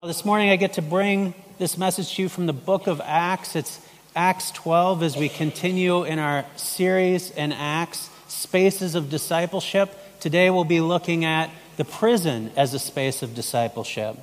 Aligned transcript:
This 0.00 0.24
morning 0.24 0.50
I 0.50 0.54
get 0.54 0.74
to 0.74 0.82
bring 0.82 1.34
this 1.58 1.76
message 1.76 2.14
to 2.14 2.22
you 2.22 2.28
from 2.28 2.46
the 2.46 2.52
book 2.52 2.86
of 2.86 3.00
Acts. 3.04 3.56
It's 3.56 3.84
Acts 4.14 4.52
12 4.52 5.02
as 5.02 5.16
we 5.16 5.28
continue 5.28 6.04
in 6.04 6.20
our 6.20 6.44
series 6.54 7.32
in 7.32 7.50
Acts, 7.50 8.08
Spaces 8.28 8.94
of 8.94 9.10
Discipleship. 9.10 9.90
Today 10.20 10.50
we'll 10.50 10.62
be 10.62 10.80
looking 10.80 11.24
at 11.24 11.50
the 11.78 11.84
prison 11.84 12.52
as 12.56 12.74
a 12.74 12.78
space 12.78 13.24
of 13.24 13.34
discipleship. 13.34 14.16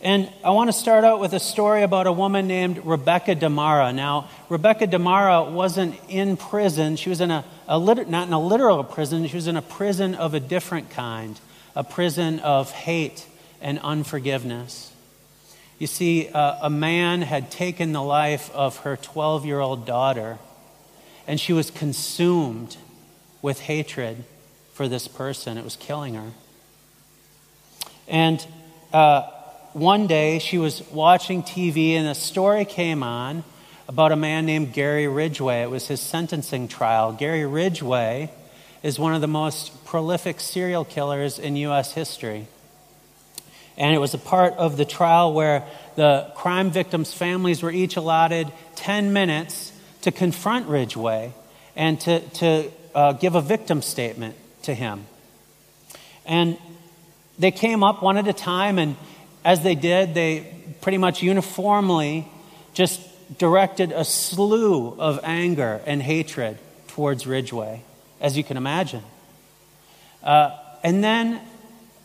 And 0.00 0.30
I 0.44 0.50
want 0.50 0.68
to 0.68 0.72
start 0.72 1.02
out 1.02 1.18
with 1.18 1.32
a 1.32 1.40
story 1.40 1.82
about 1.82 2.06
a 2.06 2.12
woman 2.12 2.46
named 2.46 2.86
Rebecca 2.86 3.34
Damara. 3.34 3.92
Now, 3.92 4.28
Rebecca 4.48 4.86
Damara 4.86 5.50
wasn't 5.50 5.96
in 6.08 6.36
prison. 6.36 6.94
She 6.94 7.08
was 7.08 7.20
in 7.20 7.32
a, 7.32 7.44
a 7.66 7.80
not 7.80 8.28
in 8.28 8.32
a 8.32 8.40
literal 8.40 8.84
prison, 8.84 9.26
she 9.26 9.34
was 9.34 9.48
in 9.48 9.56
a 9.56 9.62
prison 9.62 10.14
of 10.14 10.34
a 10.34 10.40
different 10.40 10.90
kind, 10.90 11.40
a 11.74 11.82
prison 11.82 12.38
of 12.38 12.70
hate 12.70 13.26
and 13.62 13.78
unforgiveness. 13.78 14.92
You 15.78 15.86
see, 15.86 16.28
uh, 16.28 16.58
a 16.62 16.70
man 16.70 17.22
had 17.22 17.50
taken 17.50 17.92
the 17.92 18.02
life 18.02 18.50
of 18.54 18.78
her 18.78 18.96
12 18.96 19.46
year 19.46 19.60
old 19.60 19.86
daughter, 19.86 20.38
and 21.26 21.40
she 21.40 21.52
was 21.52 21.70
consumed 21.70 22.76
with 23.40 23.60
hatred 23.60 24.24
for 24.74 24.88
this 24.88 25.08
person. 25.08 25.58
It 25.58 25.64
was 25.64 25.76
killing 25.76 26.14
her. 26.14 26.30
And 28.06 28.46
uh, 28.92 29.22
one 29.72 30.06
day 30.06 30.38
she 30.38 30.58
was 30.58 30.82
watching 30.90 31.42
TV, 31.42 31.92
and 31.92 32.06
a 32.06 32.14
story 32.14 32.64
came 32.64 33.02
on 33.02 33.44
about 33.88 34.12
a 34.12 34.16
man 34.16 34.46
named 34.46 34.72
Gary 34.72 35.08
Ridgway. 35.08 35.62
It 35.62 35.70
was 35.70 35.88
his 35.88 36.00
sentencing 36.00 36.68
trial. 36.68 37.12
Gary 37.12 37.46
Ridgway 37.46 38.30
is 38.82 38.98
one 38.98 39.14
of 39.14 39.20
the 39.20 39.28
most 39.28 39.84
prolific 39.84 40.40
serial 40.40 40.84
killers 40.84 41.38
in 41.38 41.56
U.S. 41.56 41.92
history. 41.92 42.46
And 43.76 43.94
it 43.94 43.98
was 43.98 44.14
a 44.14 44.18
part 44.18 44.54
of 44.54 44.76
the 44.76 44.84
trial 44.84 45.32
where 45.32 45.66
the 45.96 46.30
crime 46.34 46.70
victims' 46.70 47.12
families 47.12 47.62
were 47.62 47.70
each 47.70 47.96
allotted 47.96 48.52
10 48.76 49.12
minutes 49.12 49.72
to 50.02 50.10
confront 50.10 50.66
Ridgway 50.68 51.32
and 51.74 52.00
to, 52.00 52.20
to 52.20 52.70
uh, 52.94 53.12
give 53.12 53.34
a 53.34 53.40
victim 53.40 53.82
statement 53.82 54.36
to 54.62 54.74
him. 54.74 55.06
And 56.26 56.58
they 57.38 57.50
came 57.50 57.82
up 57.82 58.02
one 58.02 58.16
at 58.16 58.28
a 58.28 58.32
time, 58.32 58.78
and 58.78 58.96
as 59.44 59.62
they 59.62 59.74
did, 59.74 60.14
they 60.14 60.54
pretty 60.80 60.98
much 60.98 61.22
uniformly 61.22 62.28
just 62.74 63.00
directed 63.38 63.92
a 63.92 64.04
slew 64.04 64.94
of 64.98 65.20
anger 65.22 65.80
and 65.86 66.02
hatred 66.02 66.58
towards 66.88 67.26
Ridgway, 67.26 67.82
as 68.20 68.36
you 68.36 68.44
can 68.44 68.56
imagine. 68.56 69.02
Uh, 70.22 70.56
and 70.82 71.02
then 71.02 71.40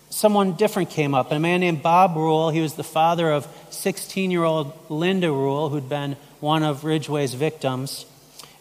someone 0.09 0.53
different 0.53 0.89
came 0.89 1.13
up, 1.13 1.31
a 1.31 1.39
man 1.39 1.59
named 1.59 1.83
Bob 1.83 2.15
Rule. 2.15 2.49
He 2.49 2.61
was 2.61 2.75
the 2.75 2.83
father 2.83 3.31
of 3.31 3.47
16 3.69 4.31
year 4.31 4.43
old 4.43 4.73
Linda 4.89 5.31
Rule, 5.31 5.69
who'd 5.69 5.89
been 5.89 6.15
one 6.39 6.63
of 6.63 6.83
Ridgway's 6.83 7.33
victims. 7.33 8.05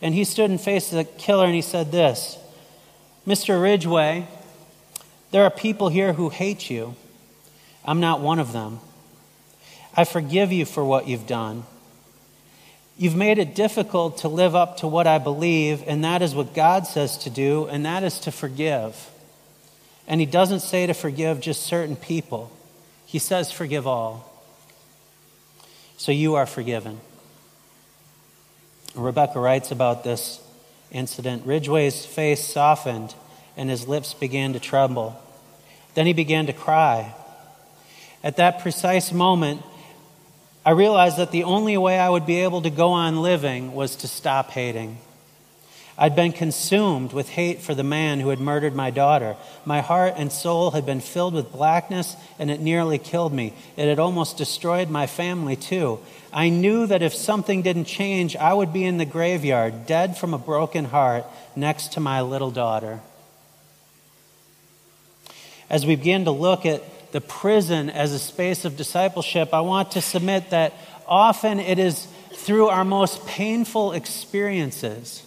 And 0.03 0.15
he 0.15 0.25
stood 0.25 0.51
and 0.51 0.61
faced 0.61 0.91
the 0.91 1.05
killer 1.05 1.47
and 1.47 1.55
he 1.55 1.63
said 1.63 1.91
this 1.91 2.39
Mr. 3.27 3.61
Ridgway, 3.61 4.27
there 5.31 5.43
are 5.43 5.51
people 5.51 5.89
here 5.89 6.13
who 6.13 6.29
hate 6.29 6.71
you. 6.71 6.95
I'm 7.85 8.01
not 8.01 8.21
one 8.21 8.39
of 8.39 8.53
them. 8.53 8.81
I 9.97 10.05
forgive 10.05 10.53
you 10.53 10.65
for 10.65 10.85
what 10.85 11.09
you've 11.09 11.27
done. 11.27 11.65
You've 12.99 13.17
made 13.17 13.39
it 13.39 13.55
difficult 13.55 14.19
to 14.19 14.29
live 14.29 14.55
up 14.55 14.79
to 14.79 14.87
what 14.87 15.07
I 15.07 15.19
believe, 15.19 15.83
and 15.87 16.05
that 16.05 16.23
is 16.23 16.35
what 16.35 16.55
God 16.55 16.87
says 16.87 17.19
to 17.19 17.31
do, 17.31 17.67
and 17.67 17.85
that 17.85 18.03
is 18.03 18.19
to 18.21 18.33
forgive. 18.33 19.11
And 20.07 20.21
he 20.21 20.27
doesn't 20.27 20.61
say 20.61 20.87
to 20.87 20.95
forgive 20.95 21.41
just 21.41 21.63
certain 21.63 21.97
people, 21.97 22.51
he 23.07 23.19
says, 23.19 23.51
forgive 23.51 23.87
all. 23.87 24.33
So 25.97 26.13
you 26.13 26.35
are 26.35 26.47
forgiven. 26.47 27.01
Rebecca 28.95 29.39
writes 29.41 29.71
about 29.71 30.05
this 30.05 30.41
incident. 30.91 31.47
Ridgway's 31.47 32.07
face 32.07 32.45
softened 32.45 33.15
and 33.57 33.71
his 33.71 33.89
lips 33.89 34.15
began 34.15 34.53
to 34.53 34.61
tremble. 34.61 35.21
Then 35.95 36.07
he 36.07 36.13
began 36.13 36.47
to 36.47 36.53
cry. 36.53 37.15
At 38.23 38.37
that 38.37 38.61
precise 38.61 39.13
moment, 39.13 39.63
I 40.65 40.71
realized 40.71 41.19
that 41.19 41.31
the 41.31 41.45
only 41.45 41.77
way 41.77 41.99
I 41.99 42.09
would 42.09 42.27
be 42.27 42.41
able 42.41 42.63
to 42.63 42.71
go 42.71 42.91
on 42.91 43.23
living 43.23 43.73
was 43.73 43.97
to 43.97 44.09
stop 44.09 44.51
hating. 44.51 44.99
I'd 45.99 46.15
been 46.15 46.33
consumed 46.33 47.15
with 47.15 47.31
hate 47.31 47.63
for 47.63 47.75
the 47.75 47.83
man 47.83 48.21
who 48.21 48.29
had 48.29 48.39
murdered 48.39 48.75
my 48.75 48.91
daughter. 48.91 49.35
My 49.65 49.81
heart 49.81 50.15
and 50.19 50.31
soul 50.31 50.73
had 50.73 50.85
been 50.85 51.01
filled 51.01 51.33
with 51.33 51.53
blackness, 51.53 52.17
and 52.39 52.51
it 52.51 52.61
nearly 52.61 52.99
killed 52.99 53.33
me. 53.33 53.55
It 53.79 53.89
had 53.89 53.99
almost 53.99 54.37
destroyed 54.37 54.91
my 54.91 55.07
family, 55.07 55.57
too. 55.57 56.01
I 56.35 56.51
knew 56.51 56.87
that 56.87 57.01
if 57.01 57.15
something 57.15 57.63
didn't 57.63 57.87
change, 57.87 58.37
I 58.37 58.53
would 58.53 58.75
be 58.75 58.85
in 58.85 58.99
the 58.99 59.07
graveyard, 59.07 59.87
dead 59.87 60.19
from 60.19 60.35
a 60.35 60.39
broken 60.39 60.85
heart, 60.85 61.25
next 61.55 61.95
to 61.95 62.01
my 62.01 62.21
little 62.21 62.51
daughter. 62.51 63.01
As 65.71 65.87
we 65.87 65.97
begin 65.97 66.27
to 66.27 66.31
look 66.31 66.67
at 66.67 67.13
the 67.13 67.23
prison 67.23 67.89
as 67.89 68.13
a 68.13 68.19
space 68.19 68.67
of 68.67 68.77
discipleship, 68.77 69.55
I 69.55 69.63
want 69.63 69.93
to 69.93 70.03
submit 70.03 70.51
that 70.51 70.75
often 71.07 71.59
it 71.59 71.79
is 71.79 72.07
through 72.35 72.69
our 72.69 72.85
most 72.85 73.27
painful 73.27 73.93
experiences 73.93 75.23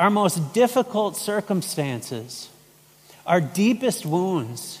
our 0.00 0.08
most 0.08 0.54
difficult 0.54 1.14
circumstances, 1.14 2.48
our 3.26 3.38
deepest 3.38 4.06
wounds, 4.06 4.80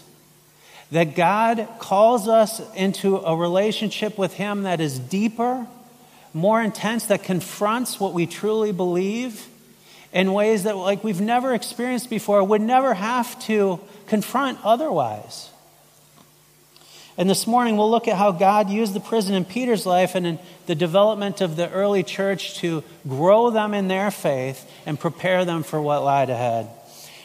that 0.92 1.14
God 1.14 1.68
calls 1.78 2.26
us 2.26 2.62
into 2.74 3.18
a 3.18 3.36
relationship 3.36 4.16
with 4.16 4.32
Him 4.32 4.62
that 4.62 4.80
is 4.80 4.98
deeper, 4.98 5.66
more 6.32 6.62
intense, 6.62 7.06
that 7.08 7.22
confronts 7.22 8.00
what 8.00 8.14
we 8.14 8.24
truly 8.24 8.72
believe 8.72 9.46
in 10.10 10.32
ways 10.32 10.62
that, 10.62 10.74
like 10.74 11.04
we've 11.04 11.20
never 11.20 11.52
experienced 11.52 12.08
before, 12.08 12.42
would 12.42 12.62
never 12.62 12.94
have 12.94 13.38
to 13.44 13.78
confront 14.06 14.58
otherwise. 14.64 15.49
And 17.16 17.28
this 17.28 17.46
morning 17.46 17.76
we'll 17.76 17.90
look 17.90 18.08
at 18.08 18.16
how 18.16 18.32
God 18.32 18.70
used 18.70 18.94
the 18.94 19.00
prison 19.00 19.34
in 19.34 19.44
Peter's 19.44 19.84
life 19.84 20.14
and 20.14 20.26
in 20.26 20.38
the 20.66 20.74
development 20.74 21.40
of 21.40 21.56
the 21.56 21.68
early 21.70 22.02
church 22.02 22.56
to 22.58 22.82
grow 23.06 23.50
them 23.50 23.74
in 23.74 23.88
their 23.88 24.10
faith 24.10 24.70
and 24.86 24.98
prepare 24.98 25.44
them 25.44 25.62
for 25.62 25.80
what 25.80 26.02
lied 26.02 26.30
ahead. 26.30 26.68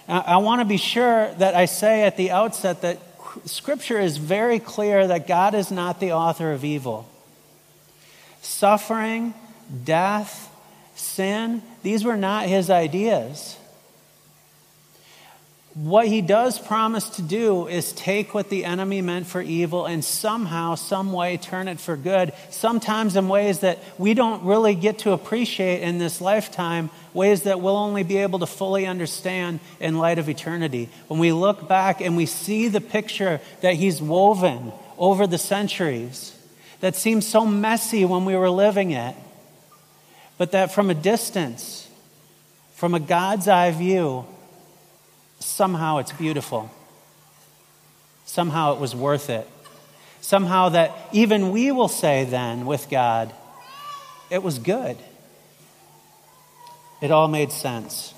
Now, 0.07 0.21
I 0.21 0.37
want 0.37 0.61
to 0.61 0.65
be 0.65 0.77
sure 0.77 1.33
that 1.35 1.55
I 1.55 1.65
say 1.65 2.03
at 2.03 2.17
the 2.17 2.31
outset 2.31 2.81
that 2.81 2.99
Scripture 3.45 3.99
is 3.99 4.17
very 4.17 4.59
clear 4.59 5.07
that 5.07 5.27
God 5.27 5.55
is 5.55 5.71
not 5.71 5.99
the 5.99 6.13
author 6.13 6.51
of 6.51 6.63
evil. 6.63 7.09
Suffering, 8.41 9.33
death, 9.83 10.49
sin, 10.95 11.61
these 11.83 12.03
were 12.03 12.17
not 12.17 12.47
his 12.47 12.69
ideas 12.69 13.57
what 15.75 16.07
he 16.07 16.21
does 16.21 16.57
promise 16.57 17.09
to 17.09 17.21
do 17.21 17.67
is 17.67 17.91
take 17.91 18.33
what 18.33 18.49
the 18.49 18.63
enemy 18.63 19.01
meant 19.01 19.27
for 19.27 19.41
evil 19.41 19.85
and 19.85 20.05
somehow, 20.05 20.75
some 20.75 21.11
way 21.11 21.35
turn 21.35 21.67
it 21.67 21.81
for 21.81 21.97
good, 21.97 22.31
sometimes 22.49 23.17
in 23.17 23.27
ways 23.27 23.59
that 23.59 23.79
we 23.97 24.13
don't 24.13 24.43
really 24.45 24.73
get 24.73 24.99
to 24.99 25.11
appreciate 25.11 25.81
in 25.81 25.97
this 25.97 26.21
lifetime, 26.21 26.89
ways 27.13 27.43
that 27.43 27.59
we'll 27.59 27.75
only 27.75 28.03
be 28.03 28.15
able 28.19 28.39
to 28.39 28.45
fully 28.45 28.85
understand 28.85 29.59
in 29.81 29.97
light 29.97 30.17
of 30.17 30.29
eternity. 30.29 30.87
When 31.09 31.19
we 31.19 31.33
look 31.33 31.67
back 31.67 31.99
and 31.99 32.15
we 32.15 32.25
see 32.25 32.69
the 32.69 32.79
picture 32.79 33.41
that 33.59 33.73
he's 33.73 34.01
woven 34.01 34.71
over 34.97 35.27
the 35.27 35.37
centuries, 35.37 36.33
that 36.79 36.95
seems 36.95 37.27
so 37.27 37.45
messy 37.45 38.05
when 38.05 38.23
we 38.23 38.37
were 38.37 38.49
living 38.49 38.91
it, 38.91 39.13
but 40.37 40.53
that 40.53 40.71
from 40.71 40.89
a 40.89 40.93
distance, 40.93 41.89
from 42.75 42.93
a 42.93 42.99
God's 43.01 43.49
eye 43.49 43.71
view, 43.71 44.25
somehow 45.45 45.97
it's 45.97 46.11
beautiful. 46.11 46.69
Somehow 48.25 48.73
it 48.73 48.79
was 48.79 48.95
worth 48.95 49.29
it. 49.29 49.47
Somehow 50.21 50.69
that 50.69 50.91
even 51.11 51.51
we 51.51 51.71
will 51.71 51.87
say 51.87 52.25
then 52.25 52.65
with 52.65 52.89
God, 52.89 53.33
it 54.29 54.41
was 54.41 54.57
good. 54.57 54.97
It 57.01 57.11
all 57.11 57.27
made 57.27 57.51
sense. 57.51 58.13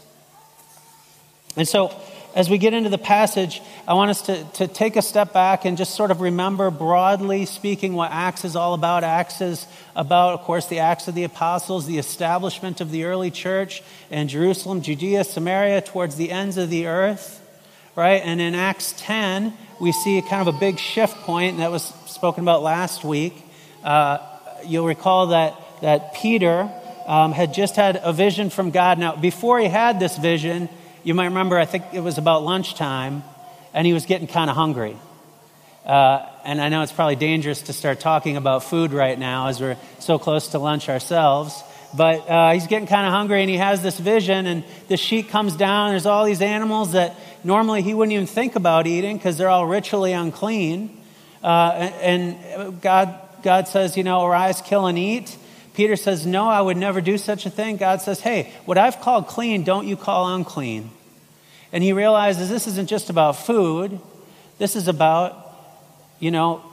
And 1.57 1.67
so 1.67 1.89
as 2.37 2.51
we 2.51 2.59
get 2.59 2.75
into 2.75 2.91
the 2.91 2.99
passage, 2.99 3.63
I 3.87 3.95
want 3.95 4.11
us 4.11 4.21
to, 4.27 4.43
to 4.43 4.67
take 4.67 4.95
a 4.95 5.01
step 5.01 5.33
back 5.33 5.65
and 5.65 5.75
just 5.75 5.95
sort 5.95 6.11
of 6.11 6.21
remember, 6.21 6.69
broadly 6.69 7.47
speaking, 7.47 7.93
what 7.93 8.11
Acts 8.11 8.45
is 8.45 8.55
all 8.55 8.75
about. 8.75 9.03
Acts 9.03 9.41
is 9.41 9.65
about, 9.95 10.35
of 10.35 10.41
course, 10.41 10.67
the 10.67 10.77
Acts 10.77 11.07
of 11.07 11.15
the 11.15 11.23
Apostles, 11.23 11.87
the 11.87 11.97
establishment 11.97 12.79
of 12.79 12.91
the 12.91 13.05
early 13.05 13.31
church 13.31 13.81
in 14.11 14.27
Jerusalem, 14.27 14.83
Judea, 14.83 15.23
Samaria, 15.23 15.81
towards 15.81 16.15
the 16.15 16.29
ends 16.29 16.57
of 16.57 16.69
the 16.69 16.85
earth, 16.85 17.41
right? 17.95 18.21
And 18.23 18.39
in 18.39 18.53
Acts 18.53 18.93
10, 18.97 19.51
we 19.81 19.91
see 19.91 20.21
kind 20.21 20.47
of 20.47 20.55
a 20.55 20.59
big 20.59 20.77
shift 20.77 21.15
point 21.21 21.57
that 21.57 21.71
was 21.71 21.85
spoken 22.05 22.43
about 22.43 22.61
last 22.61 23.03
week. 23.03 23.33
Uh, 23.83 24.19
you'll 24.63 24.85
recall 24.85 25.27
that, 25.27 25.55
that 25.81 26.13
Peter 26.13 26.71
um, 27.07 27.31
had 27.31 27.51
just 27.51 27.75
had 27.75 27.99
a 28.03 28.13
vision 28.13 28.51
from 28.51 28.69
God. 28.69 28.99
Now, 28.99 29.15
before 29.15 29.57
he 29.57 29.65
had 29.65 29.99
this 29.99 30.15
vision, 30.15 30.69
you 31.07 31.13
might 31.13 31.27
remember, 31.27 31.57
I 31.57 31.63
think 31.63 31.85
it 31.93 32.01
was 32.01 32.17
about 32.17 32.43
lunchtime, 32.43 33.23
and 33.73 33.87
he 33.87 33.93
was 33.93 34.05
getting 34.05 34.27
kind 34.27 34.49
of 34.49 34.57
hungry. 34.57 34.97
Uh, 35.85 36.25
and 36.43 36.59
I 36.59 36.67
know 36.67 36.81
it's 36.81 36.91
probably 36.91 37.15
dangerous 37.15 37.61
to 37.61 37.73
start 37.73 38.01
talking 38.01 38.35
about 38.35 38.65
food 38.65 38.91
right 38.91 39.17
now 39.17 39.47
as 39.47 39.61
we're 39.61 39.77
so 39.99 40.19
close 40.19 40.49
to 40.49 40.59
lunch 40.59 40.89
ourselves. 40.89 41.63
But 41.95 42.29
uh, 42.29 42.51
he's 42.51 42.67
getting 42.67 42.89
kind 42.89 43.07
of 43.07 43.13
hungry 43.13 43.39
and 43.39 43.49
he 43.49 43.55
has 43.55 43.81
this 43.81 43.97
vision, 43.97 44.47
and 44.47 44.65
the 44.89 44.97
sheet 44.97 45.29
comes 45.29 45.55
down. 45.55 45.91
There's 45.91 46.05
all 46.05 46.25
these 46.25 46.41
animals 46.41 46.91
that 46.91 47.15
normally 47.41 47.83
he 47.83 47.93
wouldn't 47.93 48.11
even 48.11 48.27
think 48.27 48.57
about 48.57 48.85
eating 48.85 49.15
because 49.15 49.37
they're 49.37 49.47
all 49.47 49.65
ritually 49.65 50.11
unclean. 50.11 51.01
Uh, 51.41 51.71
and 52.01 52.81
God, 52.81 53.17
God 53.43 53.69
says, 53.69 53.95
you 53.95 54.03
know, 54.03 54.25
arise, 54.25 54.59
kill, 54.59 54.87
and 54.87 54.99
eat. 54.99 55.37
Peter 55.73 55.95
says, 55.95 56.25
No, 56.25 56.49
I 56.49 56.59
would 56.59 56.75
never 56.75 56.99
do 56.99 57.17
such 57.17 57.45
a 57.45 57.49
thing. 57.49 57.77
God 57.77 58.01
says, 58.01 58.19
Hey, 58.19 58.51
what 58.65 58.77
I've 58.77 58.99
called 58.99 59.27
clean, 59.27 59.63
don't 59.63 59.87
you 59.87 59.95
call 59.95 60.35
unclean. 60.35 60.91
And 61.71 61.83
he 61.83 61.93
realizes 61.93 62.49
this 62.49 62.67
isn't 62.67 62.87
just 62.87 63.09
about 63.09 63.35
food, 63.35 63.99
this 64.57 64.75
is 64.75 64.87
about 64.87 65.47
you 66.19 66.31
know, 66.31 66.63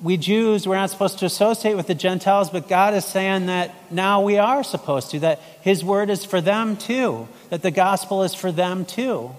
we 0.00 0.16
Jews, 0.16 0.66
we're 0.66 0.76
not 0.76 0.90
supposed 0.90 1.18
to 1.20 1.26
associate 1.26 1.74
with 1.74 1.86
the 1.86 1.94
Gentiles, 1.94 2.50
but 2.50 2.68
God 2.68 2.94
is 2.94 3.04
saying 3.04 3.46
that 3.46 3.74
now 3.92 4.22
we 4.22 4.38
are 4.38 4.64
supposed 4.64 5.10
to, 5.12 5.20
that 5.20 5.40
His 5.60 5.84
word 5.84 6.10
is 6.10 6.24
for 6.24 6.40
them 6.40 6.76
too, 6.76 7.28
that 7.50 7.62
the 7.62 7.70
gospel 7.70 8.22
is 8.22 8.34
for 8.34 8.50
them 8.50 8.84
too. 8.84 9.30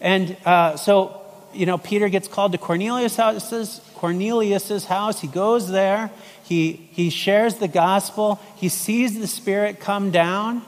And 0.00 0.36
uh, 0.44 0.76
so, 0.76 1.20
you 1.52 1.66
know, 1.66 1.78
Peter 1.78 2.08
gets 2.08 2.28
called 2.28 2.52
to 2.52 2.58
Cornelius' 2.58 3.16
house, 3.16 3.80
Cornelius's 3.94 4.84
house. 4.86 5.20
He 5.20 5.28
goes 5.28 5.70
there, 5.70 6.10
he, 6.44 6.72
he 6.72 7.10
shares 7.10 7.56
the 7.56 7.68
gospel, 7.68 8.40
he 8.56 8.68
sees 8.68 9.18
the 9.18 9.26
Spirit 9.26 9.80
come 9.80 10.10
down 10.10 10.62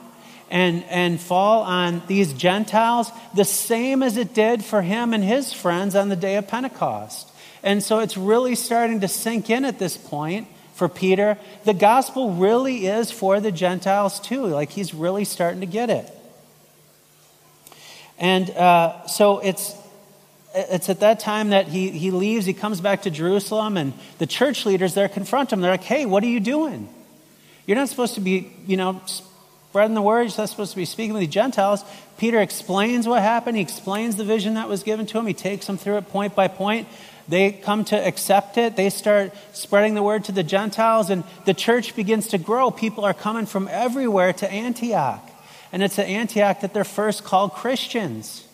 and, 0.49 0.83
and 0.85 1.19
fall 1.19 1.63
on 1.63 2.01
these 2.07 2.33
Gentiles, 2.33 3.11
the 3.35 3.45
same 3.45 4.03
as 4.03 4.17
it 4.17 4.33
did 4.33 4.63
for 4.63 4.81
him 4.81 5.13
and 5.13 5.23
his 5.23 5.53
friends 5.53 5.95
on 5.95 6.09
the 6.09 6.15
day 6.15 6.35
of 6.37 6.47
Pentecost. 6.47 7.29
And 7.63 7.83
so 7.83 7.99
it's 7.99 8.15
really 8.15 8.55
starting 8.55 9.01
to 9.01 9.07
sink 9.07 9.49
in 9.49 9.65
at 9.65 9.79
this 9.79 9.97
point 9.97 10.47
for 10.75 10.87
Peter. 10.87 11.37
The 11.63 11.73
gospel 11.73 12.33
really 12.33 12.85
is 12.85 13.09
for 13.11 13.39
the 13.39 13.51
Gentiles 13.51 14.19
too. 14.19 14.45
Like 14.45 14.69
he's 14.69 14.93
really 14.93 15.25
starting 15.25 15.61
to 15.61 15.65
get 15.65 15.89
it. 15.89 16.11
And 18.17 18.49
uh, 18.51 19.07
so 19.07 19.39
it's, 19.39 19.75
it's 20.53 20.89
at 20.89 21.01
that 21.01 21.19
time 21.19 21.49
that 21.49 21.67
he, 21.67 21.89
he 21.89 22.11
leaves, 22.11 22.45
he 22.45 22.53
comes 22.53 22.79
back 22.79 23.01
to 23.01 23.09
Jerusalem, 23.09 23.75
and 23.77 23.93
the 24.19 24.27
church 24.27 24.65
leaders 24.65 24.93
there 24.93 25.09
confront 25.09 25.51
him. 25.51 25.59
They're 25.61 25.71
like, 25.71 25.83
hey, 25.83 26.05
what 26.05 26.23
are 26.23 26.27
you 26.27 26.39
doing? 26.39 26.87
You're 27.65 27.77
not 27.77 27.89
supposed 27.89 28.15
to 28.15 28.21
be, 28.21 28.53
you 28.67 28.77
know, 28.77 29.01
spreading 29.75 29.93
the 29.93 30.01
word. 30.01 30.21
You're 30.21 30.47
supposed 30.47 30.71
to 30.71 30.77
be 30.77 30.85
speaking 30.85 31.11
with 31.11 31.19
the 31.19 31.27
Gentiles. 31.27 31.83
Peter 32.17 32.39
explains 32.39 33.09
what 33.09 33.21
happened. 33.21 33.57
He 33.57 33.61
explains 33.61 34.15
the 34.15 34.23
vision 34.23 34.53
that 34.53 34.69
was 34.69 34.83
given 34.83 35.05
to 35.07 35.19
him. 35.19 35.27
He 35.27 35.33
takes 35.33 35.67
them 35.67 35.77
through 35.77 35.97
it 35.97 36.07
point 36.07 36.33
by 36.33 36.47
point. 36.47 36.87
They 37.27 37.51
come 37.51 37.83
to 37.85 37.97
accept 37.97 38.57
it. 38.57 38.77
They 38.77 38.89
start 38.89 39.33
spreading 39.51 39.93
the 39.93 40.01
word 40.01 40.23
to 40.25 40.31
the 40.31 40.43
Gentiles, 40.43 41.09
and 41.09 41.25
the 41.43 41.53
church 41.53 41.93
begins 41.93 42.27
to 42.29 42.37
grow. 42.37 42.71
People 42.71 43.03
are 43.03 43.13
coming 43.13 43.45
from 43.45 43.67
everywhere 43.67 44.31
to 44.31 44.49
Antioch. 44.49 45.29
And 45.73 45.83
it's 45.83 45.99
at 45.99 46.07
Antioch 46.07 46.61
that 46.61 46.73
they're 46.73 46.85
first 46.85 47.25
called 47.25 47.51
Christians. 47.51 48.47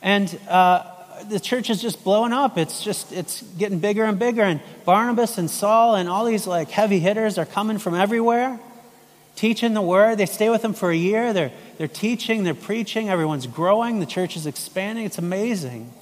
And 0.00 0.38
uh, 0.48 0.84
the 1.28 1.40
church 1.40 1.70
is 1.70 1.82
just 1.82 2.04
blowing 2.04 2.32
up. 2.32 2.56
It's 2.56 2.84
just, 2.84 3.12
it's 3.12 3.42
getting 3.58 3.80
bigger 3.80 4.04
and 4.04 4.16
bigger. 4.16 4.42
And 4.42 4.60
Barnabas 4.84 5.38
and 5.38 5.50
Saul 5.50 5.96
and 5.96 6.08
all 6.08 6.24
these 6.24 6.46
like 6.46 6.70
heavy 6.70 7.00
hitters 7.00 7.36
are 7.36 7.46
coming 7.46 7.78
from 7.78 7.96
everywhere, 7.96 8.60
teaching 9.36 9.74
the 9.74 9.82
word. 9.82 10.18
They 10.18 10.26
stay 10.26 10.50
with 10.50 10.62
them 10.62 10.74
for 10.74 10.90
a 10.90 10.96
year. 10.96 11.32
They're, 11.32 11.52
they're 11.78 11.88
teaching, 11.88 12.44
they're 12.44 12.54
preaching. 12.54 13.08
Everyone's 13.08 13.46
growing. 13.46 14.00
The 14.00 14.06
church 14.06 14.36
is 14.36 14.46
expanding. 14.46 15.04
It's 15.04 15.18
amazing. 15.18 15.92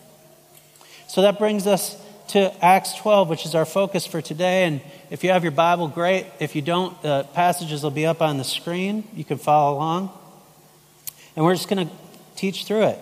So 1.08 1.22
that 1.22 1.38
brings 1.38 1.66
us 1.66 2.00
to 2.28 2.64
Acts 2.64 2.94
12, 2.94 3.28
which 3.28 3.44
is 3.44 3.54
our 3.54 3.64
focus 3.64 4.06
for 4.06 4.22
today. 4.22 4.64
And 4.64 4.80
if 5.10 5.24
you 5.24 5.30
have 5.30 5.42
your 5.42 5.52
Bible, 5.52 5.88
great. 5.88 6.26
If 6.38 6.54
you 6.54 6.62
don't, 6.62 7.00
the 7.02 7.26
passages 7.34 7.82
will 7.82 7.90
be 7.90 8.06
up 8.06 8.22
on 8.22 8.38
the 8.38 8.44
screen. 8.44 9.04
You 9.14 9.24
can 9.24 9.38
follow 9.38 9.76
along. 9.76 10.10
And 11.34 11.44
we're 11.44 11.54
just 11.54 11.68
going 11.68 11.88
to 11.88 11.94
teach 12.36 12.64
through 12.64 12.84
it. 12.84 12.98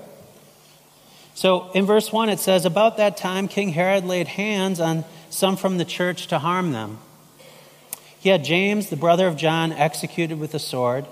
So 1.35 1.71
in 1.73 1.87
verse 1.87 2.13
1, 2.13 2.31
it 2.31 2.41
says, 2.41 2.65
About 2.65 2.97
that 2.97 3.17
time, 3.17 3.47
King 3.47 3.69
Herod 3.69 4.05
laid 4.05 4.27
hands 4.27 4.81
on 4.81 5.05
some 5.31 5.57
from 5.57 5.79
the 5.79 5.85
church 5.85 6.29
to 6.29 6.39
harm 6.39 6.73
them. 6.73 6.99
He 8.20 8.29
had 8.29 8.44
James, 8.44 8.88
the 8.88 8.97
brother 8.97 9.26
of 9.26 9.37
John, 9.37 9.73
executed 9.73 10.38
with 10.38 10.55
a 10.55 10.59
sword. 10.59 11.06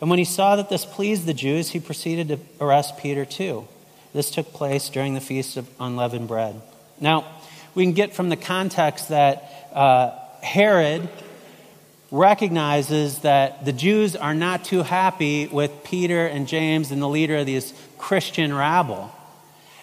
And 0.00 0.10
when 0.10 0.18
he 0.18 0.24
saw 0.24 0.56
that 0.56 0.68
this 0.68 0.84
pleased 0.84 1.26
the 1.26 1.34
Jews, 1.34 1.70
he 1.70 1.80
proceeded 1.80 2.28
to 2.28 2.38
arrest 2.60 2.98
Peter 2.98 3.24
too. 3.24 3.66
This 4.12 4.30
took 4.30 4.52
place 4.52 4.88
during 4.88 5.14
the 5.14 5.20
Feast 5.20 5.56
of 5.56 5.68
Unleavened 5.80 6.28
Bread. 6.28 6.60
Now, 7.00 7.24
we 7.74 7.84
can 7.84 7.94
get 7.94 8.14
from 8.14 8.28
the 8.28 8.36
context 8.36 9.08
that 9.08 9.70
uh, 9.72 10.10
Herod 10.42 11.08
recognizes 12.10 13.20
that 13.20 13.64
the 13.64 13.72
Jews 13.72 14.14
are 14.14 14.34
not 14.34 14.64
too 14.64 14.82
happy 14.82 15.46
with 15.46 15.82
Peter 15.82 16.26
and 16.26 16.46
James 16.46 16.90
and 16.90 17.00
the 17.00 17.08
leader 17.08 17.38
of 17.38 17.46
this 17.46 17.72
Christian 17.96 18.54
rabble. 18.54 19.10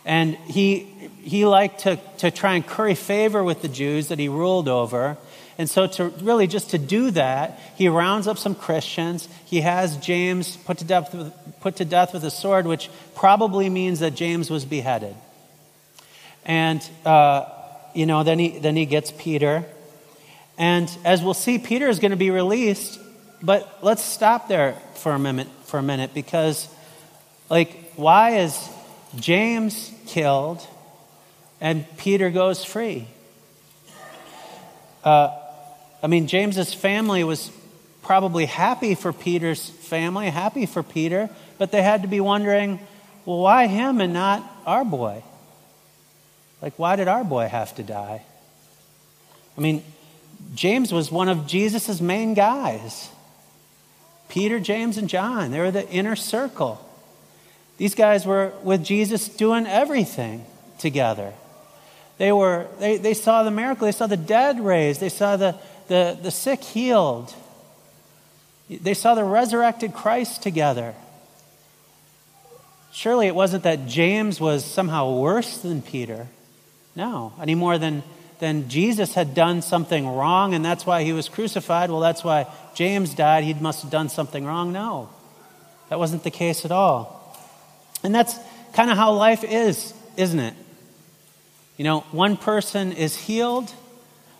And 0.05 0.35
he, 0.35 0.83
he 1.21 1.45
liked 1.45 1.81
to, 1.81 1.99
to 2.19 2.29
try 2.29 2.53
and 2.53 2.65
curry 2.65 2.93
favor 2.93 3.43
with 3.43 3.63
the 3.63 3.67
Jews 3.67 4.09
that 4.09 4.19
he 4.19 4.29
ruled 4.29 4.67
over. 4.67 5.17
And 5.59 5.69
so, 5.69 5.87
to 5.87 6.05
really 6.21 6.47
just 6.47 6.69
to 6.69 6.77
do 6.77 7.11
that, 7.11 7.59
he 7.75 7.89
rounds 7.89 8.27
up 8.29 8.37
some 8.37 8.55
Christians. 8.55 9.27
He 9.45 9.59
has 9.59 9.97
James 9.97 10.55
put 10.55 10.77
to 10.77 10.85
death 10.85 11.13
with, 11.13 11.33
put 11.59 11.75
to 11.75 11.85
death 11.85 12.13
with 12.13 12.23
a 12.23 12.31
sword, 12.31 12.65
which 12.65 12.89
probably 13.13 13.69
means 13.69 13.99
that 13.99 14.15
James 14.15 14.49
was 14.49 14.63
beheaded. 14.63 15.13
And, 16.45 16.81
uh, 17.05 17.43
you 17.93 18.05
know, 18.05 18.23
then 18.23 18.39
he, 18.39 18.57
then 18.59 18.77
he 18.77 18.85
gets 18.85 19.11
Peter. 19.11 19.65
And 20.57 20.89
as 21.03 21.21
we'll 21.21 21.33
see, 21.33 21.59
Peter 21.59 21.89
is 21.89 21.99
going 21.99 22.11
to 22.11 22.17
be 22.17 22.31
released. 22.31 22.97
But 23.43 23.79
let's 23.81 24.01
stop 24.01 24.47
there 24.47 24.77
for 24.95 25.11
a 25.11 25.19
minute, 25.19 25.49
for 25.65 25.77
a 25.77 25.83
minute 25.83 26.13
because, 26.13 26.69
like, 27.49 27.95
why 27.97 28.37
is 28.37 28.69
James 29.17 29.91
killed 30.07 30.65
and 31.59 31.85
Peter 31.97 32.29
goes 32.29 32.63
free? 32.63 33.09
Uh, 35.03 35.37
I 36.01 36.07
mean, 36.07 36.27
James's 36.27 36.73
family 36.73 37.23
was 37.23 37.51
probably 38.01 38.45
happy 38.45 38.95
for 38.95 39.13
Peter's 39.13 39.69
family, 39.69 40.29
happy 40.29 40.65
for 40.65 40.81
Peter, 40.81 41.29
but 41.57 41.71
they 41.71 41.81
had 41.81 42.01
to 42.03 42.07
be 42.07 42.19
wondering, 42.19 42.79
well, 43.25 43.39
why 43.39 43.67
him 43.67 44.01
and 44.01 44.13
not 44.13 44.43
our 44.65 44.85
boy? 44.85 45.23
Like, 46.61 46.77
why 46.77 46.95
did 46.95 47.07
our 47.07 47.23
boy 47.23 47.47
have 47.47 47.75
to 47.75 47.83
die? 47.83 48.23
I 49.57 49.61
mean, 49.61 49.83
James 50.55 50.91
was 50.91 51.11
one 51.11 51.29
of 51.29 51.47
Jesus' 51.47 52.01
main 52.01 52.33
guys. 52.33 53.09
Peter, 54.29 54.59
James, 54.59 54.97
and 54.97 55.09
John, 55.09 55.51
they 55.51 55.59
were 55.59 55.71
the 55.71 55.87
inner 55.89 56.15
circle. 56.15 56.83
These 57.77 57.95
guys 57.95 58.25
were 58.25 58.53
with 58.63 58.83
Jesus 58.83 59.27
doing 59.27 59.65
everything 59.65 60.45
together. 60.79 61.33
They, 62.17 62.31
were, 62.31 62.67
they, 62.79 62.97
they 62.97 63.13
saw 63.13 63.43
the 63.43 63.51
miracle, 63.51 63.85
they 63.85 63.93
saw 63.93 64.07
the 64.07 64.17
dead 64.17 64.59
raised, 64.59 64.99
they 64.99 65.09
saw 65.09 65.37
the, 65.37 65.55
the, 65.89 66.17
the 66.21 66.31
sick 66.31 66.63
healed. 66.63 67.33
They 68.69 68.93
saw 68.93 69.15
the 69.15 69.23
resurrected 69.23 69.93
Christ 69.93 70.41
together. 70.41 70.93
Surely 72.91 73.27
it 73.27 73.35
wasn't 73.35 73.63
that 73.63 73.87
James 73.87 74.39
was 74.39 74.63
somehow 74.63 75.11
worse 75.11 75.57
than 75.57 75.81
Peter. 75.81 76.27
No, 76.95 77.33
any 77.41 77.55
more 77.55 77.77
than, 77.77 78.03
than 78.39 78.69
Jesus 78.69 79.15
had 79.15 79.33
done 79.33 79.61
something 79.61 80.07
wrong 80.07 80.53
and 80.53 80.63
that's 80.63 80.85
why 80.85 81.03
he 81.03 81.11
was 81.11 81.27
crucified. 81.27 81.89
Well, 81.89 81.99
that's 81.99 82.23
why 82.23 82.47
James 82.75 83.13
died. 83.13 83.43
He 83.43 83.53
must 83.55 83.81
have 83.81 83.91
done 83.91 84.09
something 84.09 84.45
wrong. 84.45 84.71
No, 84.71 85.09
that 85.89 85.99
wasn't 85.99 86.23
the 86.23 86.31
case 86.31 86.65
at 86.65 86.71
all. 86.71 87.17
And 88.03 88.13
that's 88.13 88.37
kind 88.73 88.91
of 88.91 88.97
how 88.97 89.13
life 89.13 89.43
is, 89.43 89.93
isn't 90.17 90.39
it? 90.39 90.53
You 91.77 91.85
know, 91.85 92.01
one 92.11 92.37
person 92.37 92.91
is 92.91 93.15
healed, 93.15 93.73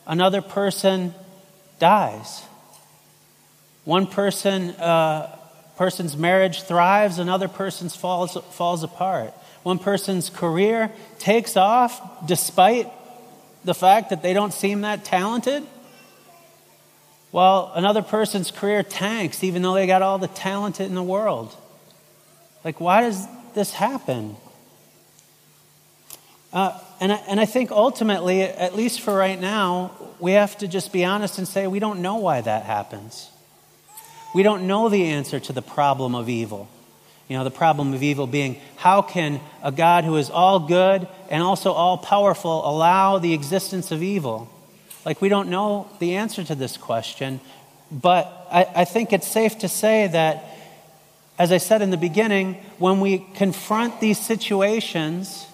another 0.05 0.41
person 0.41 1.15
dies. 1.79 2.43
One 3.85 4.05
person, 4.05 4.71
uh, 4.71 5.35
person's 5.77 6.15
marriage 6.15 6.63
thrives, 6.63 7.17
another 7.17 7.47
person's 7.47 7.95
falls, 7.95 8.37
falls 8.51 8.83
apart. 8.83 9.33
One 9.63 9.79
person's 9.79 10.29
career 10.29 10.91
takes 11.17 11.57
off 11.57 12.27
despite 12.27 12.91
the 13.65 13.73
fact 13.73 14.11
that 14.11 14.21
they 14.21 14.33
don't 14.33 14.53
seem 14.53 14.81
that 14.81 15.03
talented, 15.05 15.63
while 17.31 17.71
another 17.75 18.01
person's 18.01 18.51
career 18.51 18.83
tanks 18.83 19.43
even 19.43 19.61
though 19.61 19.73
they 19.73 19.87
got 19.87 20.01
all 20.01 20.17
the 20.17 20.27
talent 20.27 20.79
in 20.79 20.95
the 20.95 21.03
world. 21.03 21.55
Like, 22.63 22.79
why 22.79 23.01
does 23.01 23.27
this 23.53 23.71
happen? 23.71 24.35
Uh, 26.51 26.77
and, 26.99 27.11
I, 27.11 27.15
and 27.27 27.39
I 27.39 27.45
think 27.45 27.71
ultimately, 27.71 28.41
at 28.41 28.75
least 28.75 29.01
for 29.01 29.13
right 29.15 29.39
now, 29.39 29.91
we 30.19 30.33
have 30.33 30.57
to 30.59 30.67
just 30.67 30.91
be 30.91 31.05
honest 31.05 31.37
and 31.37 31.47
say 31.47 31.67
we 31.67 31.79
don't 31.79 32.01
know 32.01 32.15
why 32.15 32.41
that 32.41 32.63
happens. 32.63 33.29
We 34.33 34.43
don't 34.43 34.67
know 34.67 34.89
the 34.89 35.05
answer 35.05 35.39
to 35.39 35.53
the 35.53 35.61
problem 35.61 36.13
of 36.13 36.29
evil. 36.29 36.67
You 37.27 37.37
know, 37.37 37.43
the 37.43 37.51
problem 37.51 37.93
of 37.93 38.01
evil 38.01 38.27
being 38.27 38.59
how 38.75 39.01
can 39.01 39.39
a 39.63 39.71
God 39.71 40.03
who 40.03 40.17
is 40.17 40.29
all 40.29 40.59
good 40.59 41.07
and 41.29 41.43
also 41.43 41.71
all 41.71 41.97
powerful 41.97 42.67
allow 42.67 43.19
the 43.19 43.33
existence 43.33 43.91
of 43.91 44.01
evil? 44.01 44.49
Like, 45.05 45.21
we 45.21 45.29
don't 45.29 45.49
know 45.49 45.87
the 45.99 46.15
answer 46.15 46.43
to 46.43 46.55
this 46.55 46.75
question, 46.75 47.39
but 47.91 48.47
I, 48.51 48.67
I 48.77 48.85
think 48.85 49.13
it's 49.13 49.27
safe 49.27 49.59
to 49.59 49.69
say 49.69 50.07
that, 50.07 50.43
as 51.37 51.51
I 51.51 51.57
said 51.57 51.81
in 51.81 51.89
the 51.89 51.97
beginning, 51.97 52.55
when 52.79 52.99
we 52.99 53.19
confront 53.35 53.99
these 53.99 54.19
situations 54.19 55.45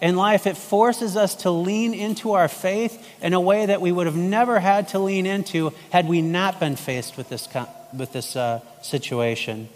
in 0.00 0.16
life, 0.16 0.46
it 0.46 0.56
forces 0.56 1.16
us 1.16 1.34
to 1.36 1.50
lean 1.50 1.94
into 1.94 2.32
our 2.32 2.48
faith 2.48 3.06
in 3.22 3.32
a 3.32 3.40
way 3.40 3.66
that 3.66 3.80
we 3.80 3.90
would 3.90 4.06
have 4.06 4.16
never 4.16 4.60
had 4.60 4.88
to 4.88 4.98
lean 4.98 5.26
into 5.26 5.72
had 5.90 6.06
we 6.06 6.20
not 6.20 6.60
been 6.60 6.76
faced 6.76 7.16
with 7.16 7.28
this, 7.28 7.48
with 7.94 8.12
this 8.12 8.36
uh, 8.36 8.60
situation 8.82 9.68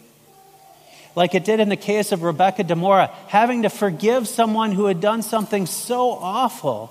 like 1.16 1.34
it 1.34 1.44
did 1.44 1.60
in 1.60 1.68
the 1.68 1.76
case 1.76 2.12
of 2.12 2.22
Rebecca 2.22 2.64
Demora, 2.64 3.10
having 3.28 3.62
to 3.62 3.70
forgive 3.70 4.28
someone 4.28 4.72
who 4.72 4.86
had 4.86 5.00
done 5.00 5.22
something 5.22 5.66
so 5.66 6.10
awful, 6.10 6.88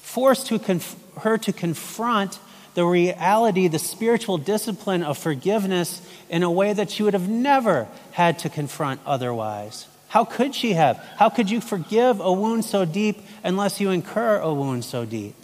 forced 0.00 0.46
to 0.48 0.58
conf- 0.58 0.96
her 1.18 1.38
to 1.38 1.52
confront 1.52 2.38
the 2.74 2.84
reality, 2.84 3.68
the 3.68 3.78
spiritual 3.78 4.38
discipline 4.38 5.02
of 5.02 5.18
forgiveness 5.18 6.00
in 6.30 6.42
a 6.42 6.50
way 6.50 6.72
that 6.72 6.90
she 6.90 7.02
would 7.02 7.12
have 7.12 7.28
never 7.28 7.88
had 8.12 8.38
to 8.40 8.48
confront 8.48 9.00
otherwise. 9.04 9.86
How 10.12 10.26
could 10.26 10.54
she 10.54 10.74
have? 10.74 10.98
How 11.16 11.30
could 11.30 11.50
you 11.50 11.62
forgive 11.62 12.20
a 12.20 12.30
wound 12.30 12.66
so 12.66 12.84
deep 12.84 13.22
unless 13.42 13.80
you 13.80 13.88
incur 13.88 14.40
a 14.40 14.52
wound 14.52 14.84
so 14.84 15.06
deep? 15.06 15.34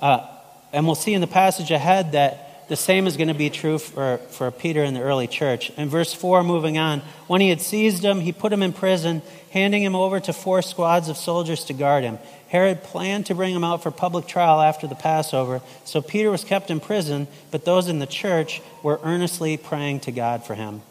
Uh, 0.00 0.26
and 0.72 0.86
we'll 0.86 0.94
see 0.94 1.12
in 1.12 1.20
the 1.20 1.26
passage 1.26 1.70
ahead 1.70 2.12
that 2.12 2.49
the 2.70 2.76
same 2.76 3.08
is 3.08 3.16
going 3.16 3.26
to 3.26 3.34
be 3.34 3.50
true 3.50 3.78
for, 3.78 4.18
for 4.30 4.48
Peter 4.52 4.84
in 4.84 4.94
the 4.94 5.00
early 5.00 5.26
church. 5.26 5.70
In 5.70 5.88
verse 5.88 6.14
4, 6.14 6.44
moving 6.44 6.78
on, 6.78 7.00
when 7.26 7.40
he 7.40 7.48
had 7.48 7.60
seized 7.60 8.04
him, 8.04 8.20
he 8.20 8.30
put 8.30 8.52
him 8.52 8.62
in 8.62 8.72
prison, 8.72 9.22
handing 9.50 9.82
him 9.82 9.96
over 9.96 10.20
to 10.20 10.32
four 10.32 10.62
squads 10.62 11.08
of 11.08 11.16
soldiers 11.16 11.64
to 11.64 11.72
guard 11.72 12.04
him. 12.04 12.20
Herod 12.46 12.84
planned 12.84 13.26
to 13.26 13.34
bring 13.34 13.52
him 13.52 13.64
out 13.64 13.82
for 13.82 13.90
public 13.90 14.28
trial 14.28 14.60
after 14.60 14.86
the 14.86 14.94
Passover, 14.94 15.62
so 15.84 16.00
Peter 16.00 16.30
was 16.30 16.44
kept 16.44 16.70
in 16.70 16.78
prison, 16.78 17.26
but 17.50 17.64
those 17.64 17.88
in 17.88 17.98
the 17.98 18.06
church 18.06 18.62
were 18.84 19.00
earnestly 19.02 19.56
praying 19.56 19.98
to 20.00 20.12
God 20.12 20.44
for 20.44 20.54
him. 20.54 20.82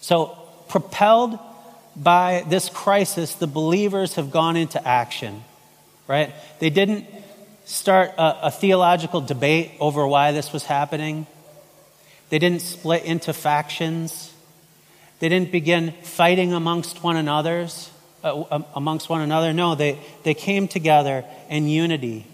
So, 0.00 0.38
propelled 0.70 1.38
by 1.94 2.46
this 2.48 2.70
crisis, 2.70 3.34
the 3.34 3.46
believers 3.46 4.14
have 4.14 4.30
gone 4.30 4.56
into 4.56 4.82
action, 4.88 5.44
right? 6.08 6.32
They 6.60 6.70
didn't 6.70 7.04
start 7.66 8.12
a, 8.16 8.46
a 8.46 8.50
theological 8.50 9.20
debate 9.20 9.72
over 9.78 10.06
why 10.06 10.32
this 10.32 10.52
was 10.52 10.64
happening. 10.64 11.26
They 12.30 12.38
didn't 12.38 12.62
split 12.62 13.04
into 13.04 13.34
factions. 13.34 14.32
They 15.18 15.28
didn't 15.28 15.52
begin 15.52 15.92
fighting 16.02 16.54
amongst 16.54 17.02
one. 17.02 17.16
Uh, 18.26 18.62
amongst 18.74 19.08
one 19.08 19.20
another. 19.20 19.52
No, 19.52 19.74
they, 19.74 19.98
they 20.24 20.34
came 20.34 20.66
together 20.66 21.24
in 21.48 21.68
unity. 21.68 22.26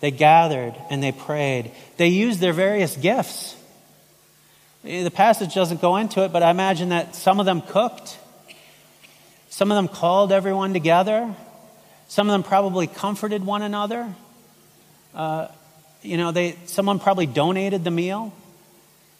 They 0.00 0.10
gathered 0.10 0.74
and 0.90 1.02
they 1.02 1.12
prayed. 1.12 1.70
They 1.96 2.08
used 2.08 2.40
their 2.40 2.52
various 2.52 2.96
gifts. 2.96 3.56
The 4.82 5.10
passage 5.10 5.54
doesn't 5.54 5.80
go 5.80 5.96
into 5.96 6.24
it, 6.24 6.32
but 6.32 6.42
I 6.42 6.50
imagine 6.50 6.88
that 6.88 7.14
some 7.14 7.40
of 7.40 7.46
them 7.46 7.62
cooked. 7.62 8.18
Some 9.48 9.70
of 9.70 9.76
them 9.76 9.88
called 9.88 10.32
everyone 10.32 10.72
together. 10.72 11.34
Some 12.08 12.28
of 12.28 12.32
them 12.32 12.42
probably 12.42 12.86
comforted 12.86 13.46
one 13.46 13.62
another. 13.62 14.12
You 15.14 16.16
know, 16.16 16.32
they, 16.32 16.56
someone 16.66 16.98
probably 16.98 17.26
donated 17.26 17.84
the 17.84 17.90
meal. 17.90 18.32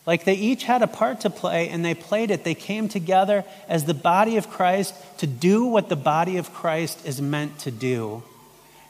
Like 0.04 0.25
they 0.25 0.34
each 0.34 0.64
had 0.64 0.82
a 0.82 0.88
part 0.88 1.20
to 1.20 1.30
play 1.30 1.68
and 1.68 1.84
they 1.84 1.94
played 1.94 2.32
it. 2.32 2.42
They 2.42 2.54
came 2.54 2.88
together 2.88 3.44
as 3.68 3.84
the 3.84 3.94
body 3.94 4.37
of 4.37 4.50
Christ 4.50 4.94
to 5.18 5.28
do 5.28 5.64
what 5.66 5.88
the 5.88 5.96
body 5.96 6.38
of 6.38 6.52
Christ 6.52 7.06
is 7.06 7.22
meant 7.22 7.61
to 7.61 7.70
do. 7.70 8.25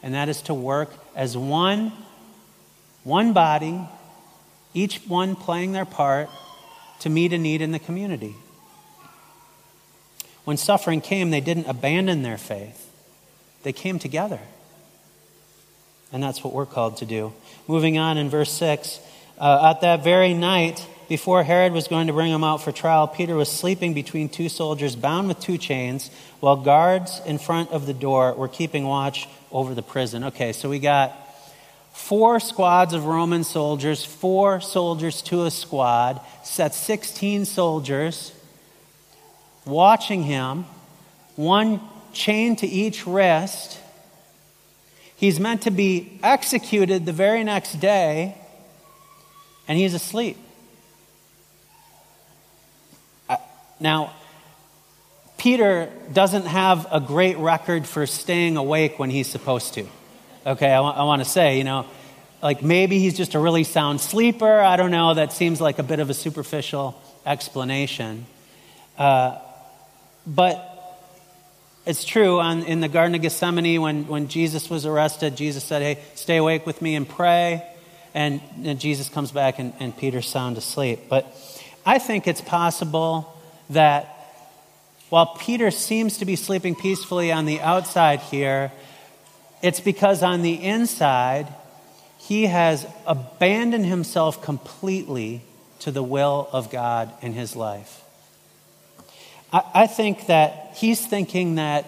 And 0.02 0.14
that 0.14 0.30
is 0.30 0.40
to 0.42 0.54
work 0.54 0.90
as 1.14 1.36
one, 1.36 1.92
one 3.04 3.34
body, 3.34 3.78
each 4.72 4.98
one 5.06 5.36
playing 5.36 5.72
their 5.72 5.84
part 5.84 6.30
to 7.00 7.10
meet 7.10 7.34
a 7.34 7.38
need 7.38 7.60
in 7.60 7.72
the 7.72 7.78
community. 7.78 8.34
When 10.44 10.56
suffering 10.56 11.02
came, 11.02 11.30
they 11.30 11.42
didn't 11.42 11.66
abandon 11.66 12.22
their 12.22 12.38
faith, 12.38 12.90
they 13.64 13.72
came 13.72 13.98
together. 13.98 14.40
And 16.12 16.22
that's 16.22 16.44
what 16.44 16.52
we're 16.52 16.66
called 16.66 16.98
to 16.98 17.06
do. 17.06 17.32
Moving 17.66 17.98
on 17.98 18.18
in 18.18 18.28
verse 18.28 18.52
6. 18.52 19.00
Uh, 19.38 19.70
at 19.70 19.80
that 19.80 20.04
very 20.04 20.34
night, 20.34 20.86
before 21.08 21.42
Herod 21.42 21.72
was 21.72 21.88
going 21.88 22.06
to 22.06 22.12
bring 22.12 22.30
him 22.30 22.44
out 22.44 22.62
for 22.62 22.70
trial, 22.70 23.08
Peter 23.08 23.34
was 23.34 23.50
sleeping 23.50 23.94
between 23.94 24.28
two 24.28 24.48
soldiers, 24.48 24.94
bound 24.94 25.28
with 25.28 25.40
two 25.40 25.58
chains, 25.58 26.10
while 26.40 26.56
guards 26.56 27.20
in 27.26 27.38
front 27.38 27.70
of 27.70 27.86
the 27.86 27.94
door 27.94 28.34
were 28.34 28.48
keeping 28.48 28.84
watch 28.84 29.28
over 29.50 29.74
the 29.74 29.82
prison. 29.82 30.24
Okay, 30.24 30.52
so 30.52 30.68
we 30.68 30.78
got 30.78 31.12
four 31.92 32.40
squads 32.40 32.94
of 32.94 33.04
Roman 33.04 33.44
soldiers, 33.44 34.04
four 34.04 34.60
soldiers 34.60 35.22
to 35.22 35.44
a 35.44 35.50
squad, 35.50 36.20
set 36.44 36.74
16 36.74 37.44
soldiers 37.44 38.32
watching 39.64 40.22
him, 40.22 40.64
one 41.36 41.80
chain 42.12 42.56
to 42.56 42.66
each 42.66 43.06
wrist 43.06 43.78
He's 45.22 45.38
meant 45.38 45.62
to 45.62 45.70
be 45.70 46.18
executed 46.24 47.06
the 47.06 47.12
very 47.12 47.44
next 47.44 47.74
day, 47.74 48.36
and 49.68 49.78
he's 49.78 49.94
asleep. 49.94 50.36
Uh, 53.28 53.36
now, 53.78 54.14
Peter 55.38 55.92
doesn't 56.12 56.46
have 56.46 56.88
a 56.90 56.98
great 56.98 57.38
record 57.38 57.86
for 57.86 58.04
staying 58.04 58.56
awake 58.56 58.98
when 58.98 59.10
he's 59.10 59.28
supposed 59.28 59.74
to. 59.74 59.86
Okay, 60.44 60.72
I, 60.72 60.78
w- 60.78 60.92
I 60.92 61.04
want 61.04 61.22
to 61.22 61.28
say, 61.28 61.56
you 61.56 61.62
know, 61.62 61.86
like 62.42 62.64
maybe 62.64 62.98
he's 62.98 63.16
just 63.16 63.36
a 63.36 63.38
really 63.38 63.62
sound 63.62 64.00
sleeper. 64.00 64.60
I 64.60 64.74
don't 64.74 64.90
know. 64.90 65.14
That 65.14 65.32
seems 65.32 65.60
like 65.60 65.78
a 65.78 65.84
bit 65.84 66.00
of 66.00 66.10
a 66.10 66.14
superficial 66.14 67.00
explanation. 67.24 68.26
Uh, 68.98 69.38
but 70.26 70.71
it's 71.84 72.04
true, 72.04 72.38
on, 72.38 72.62
in 72.62 72.80
the 72.80 72.88
Garden 72.88 73.14
of 73.14 73.22
Gethsemane, 73.22 73.80
when, 73.80 74.06
when 74.06 74.28
Jesus 74.28 74.70
was 74.70 74.86
arrested, 74.86 75.36
Jesus 75.36 75.64
said, 75.64 75.82
Hey, 75.82 76.02
stay 76.14 76.36
awake 76.36 76.64
with 76.64 76.80
me 76.80 76.94
and 76.94 77.08
pray. 77.08 77.66
And, 78.14 78.40
and 78.62 78.78
Jesus 78.78 79.08
comes 79.08 79.32
back 79.32 79.58
and, 79.58 79.72
and 79.80 79.96
Peter's 79.96 80.28
sound 80.28 80.58
asleep. 80.58 81.00
But 81.08 81.26
I 81.84 81.98
think 81.98 82.26
it's 82.26 82.40
possible 82.40 83.36
that 83.70 84.08
while 85.08 85.34
Peter 85.34 85.70
seems 85.70 86.18
to 86.18 86.24
be 86.24 86.36
sleeping 86.36 86.74
peacefully 86.74 87.32
on 87.32 87.46
the 87.46 87.60
outside 87.60 88.20
here, 88.20 88.70
it's 89.62 89.80
because 89.80 90.22
on 90.22 90.42
the 90.42 90.54
inside, 90.54 91.52
he 92.18 92.46
has 92.46 92.86
abandoned 93.06 93.86
himself 93.86 94.42
completely 94.42 95.42
to 95.80 95.90
the 95.90 96.02
will 96.02 96.48
of 96.52 96.70
God 96.70 97.12
in 97.22 97.32
his 97.32 97.56
life. 97.56 98.02
I, 99.52 99.86
think 99.86 100.26
that 100.26 100.72
he's 100.76 101.04
thinking 101.04 101.56
that 101.56 101.86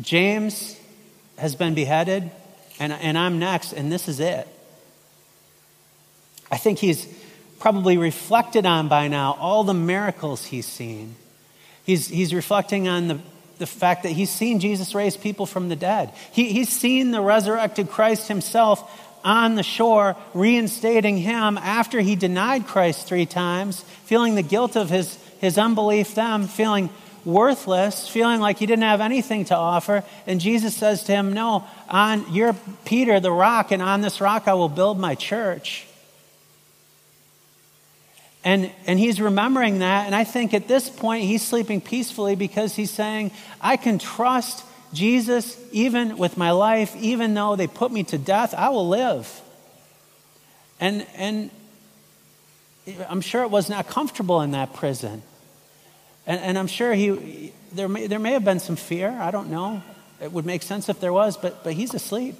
James 0.00 0.78
has 1.36 1.56
been 1.56 1.74
beheaded 1.74 2.30
and, 2.78 2.92
and 2.92 3.18
I'm 3.18 3.38
next, 3.38 3.72
and 3.72 3.90
this 3.90 4.08
is 4.08 4.20
it. 4.20 4.46
I 6.50 6.56
think 6.56 6.78
he's 6.78 7.06
probably 7.58 7.98
reflected 7.98 8.66
on 8.66 8.88
by 8.88 9.08
now 9.08 9.36
all 9.38 9.64
the 9.64 9.74
miracles 9.74 10.46
he's 10.46 10.66
seen. 10.66 11.16
He's, 11.84 12.08
he's 12.08 12.32
reflecting 12.32 12.88
on 12.88 13.08
the, 13.08 13.18
the 13.58 13.66
fact 13.66 14.04
that 14.04 14.10
he's 14.12 14.30
seen 14.30 14.60
Jesus 14.60 14.94
raise 14.94 15.16
people 15.16 15.46
from 15.46 15.68
the 15.68 15.76
dead. 15.76 16.12
He, 16.32 16.52
he's 16.52 16.68
seen 16.68 17.10
the 17.10 17.20
resurrected 17.20 17.90
Christ 17.90 18.28
himself 18.28 19.08
on 19.22 19.56
the 19.56 19.62
shore, 19.62 20.16
reinstating 20.32 21.18
him 21.18 21.58
after 21.58 22.00
he 22.00 22.16
denied 22.16 22.66
Christ 22.66 23.06
three 23.06 23.26
times, 23.26 23.82
feeling 24.04 24.34
the 24.34 24.42
guilt 24.42 24.76
of 24.76 24.88
his 24.88 25.18
his 25.40 25.58
unbelief, 25.58 26.14
them 26.14 26.46
feeling 26.46 26.90
worthless, 27.24 28.08
feeling 28.08 28.40
like 28.40 28.58
he 28.58 28.66
didn't 28.66 28.84
have 28.84 29.00
anything 29.00 29.44
to 29.46 29.56
offer. 29.56 30.04
And 30.26 30.40
Jesus 30.40 30.76
says 30.76 31.02
to 31.04 31.12
him, 31.12 31.32
No, 31.32 31.64
on 31.88 32.32
you're 32.32 32.54
Peter, 32.84 33.20
the 33.20 33.32
rock, 33.32 33.72
and 33.72 33.82
on 33.82 34.00
this 34.00 34.20
rock 34.20 34.46
I 34.46 34.54
will 34.54 34.68
build 34.68 34.98
my 34.98 35.14
church. 35.14 35.86
And, 38.42 38.70
and 38.86 38.98
he's 38.98 39.20
remembering 39.20 39.80
that. 39.80 40.06
And 40.06 40.14
I 40.14 40.24
think 40.24 40.54
at 40.54 40.66
this 40.66 40.88
point, 40.88 41.24
he's 41.24 41.46
sleeping 41.46 41.80
peacefully 41.80 42.36
because 42.36 42.74
he's 42.74 42.90
saying, 42.90 43.32
I 43.60 43.76
can 43.76 43.98
trust 43.98 44.64
Jesus 44.94 45.58
even 45.72 46.16
with 46.16 46.36
my 46.36 46.50
life, 46.50 46.96
even 46.96 47.34
though 47.34 47.54
they 47.54 47.66
put 47.66 47.92
me 47.92 48.02
to 48.04 48.18
death, 48.18 48.54
I 48.54 48.70
will 48.70 48.88
live. 48.88 49.40
And, 50.80 51.06
and 51.16 51.50
I'm 53.08 53.20
sure 53.20 53.42
it 53.42 53.50
was 53.50 53.68
not 53.68 53.88
comfortable 53.88 54.40
in 54.42 54.52
that 54.52 54.74
prison. 54.74 55.22
And, 56.26 56.40
and 56.40 56.58
I'm 56.58 56.66
sure 56.66 56.94
he, 56.94 57.52
there, 57.72 57.88
may, 57.88 58.06
there 58.06 58.18
may 58.18 58.32
have 58.32 58.44
been 58.44 58.60
some 58.60 58.76
fear. 58.76 59.10
I 59.10 59.30
don't 59.30 59.50
know. 59.50 59.82
It 60.20 60.32
would 60.32 60.46
make 60.46 60.62
sense 60.62 60.88
if 60.88 61.00
there 61.00 61.12
was, 61.12 61.36
but, 61.36 61.64
but 61.64 61.72
he's 61.72 61.94
asleep. 61.94 62.36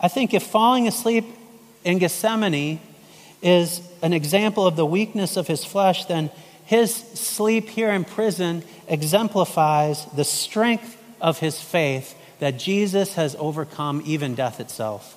I 0.00 0.08
think 0.08 0.32
if 0.32 0.44
falling 0.44 0.88
asleep 0.88 1.24
in 1.84 1.98
Gethsemane 1.98 2.80
is 3.42 3.80
an 4.02 4.12
example 4.12 4.66
of 4.66 4.76
the 4.76 4.86
weakness 4.86 5.36
of 5.36 5.46
his 5.46 5.64
flesh, 5.64 6.04
then 6.06 6.30
his 6.64 6.94
sleep 6.94 7.68
here 7.68 7.90
in 7.90 8.04
prison 8.04 8.62
exemplifies 8.88 10.04
the 10.16 10.24
strength 10.24 10.96
of 11.20 11.38
his 11.38 11.60
faith 11.60 12.14
that 12.38 12.58
Jesus 12.58 13.14
has 13.14 13.34
overcome 13.38 14.02
even 14.04 14.34
death 14.34 14.60
itself. 14.60 15.16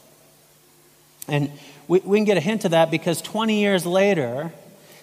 And 1.28 1.52
we, 1.88 2.00
we 2.00 2.18
can 2.18 2.26
get 2.26 2.38
a 2.38 2.42
hint 2.42 2.66
of 2.66 2.72
that 2.72 2.92
because 2.92 3.22
20 3.22 3.60
years 3.60 3.86
later, 3.86 4.52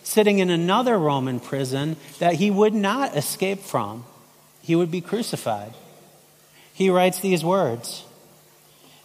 sitting 0.02 0.38
in 0.38 0.50
another 0.50 0.99
Roman 0.99 1.40
prison 1.40 1.97
that 2.18 2.35
he 2.35 2.50
would 2.50 2.75
not 2.75 3.16
escape 3.16 3.61
from, 3.61 4.04
he 4.62 4.75
would 4.75 4.90
be 4.90 5.00
crucified. 5.00 5.75
He 6.73 6.90
writes 6.90 7.20
these 7.20 7.44
words. 7.44 8.04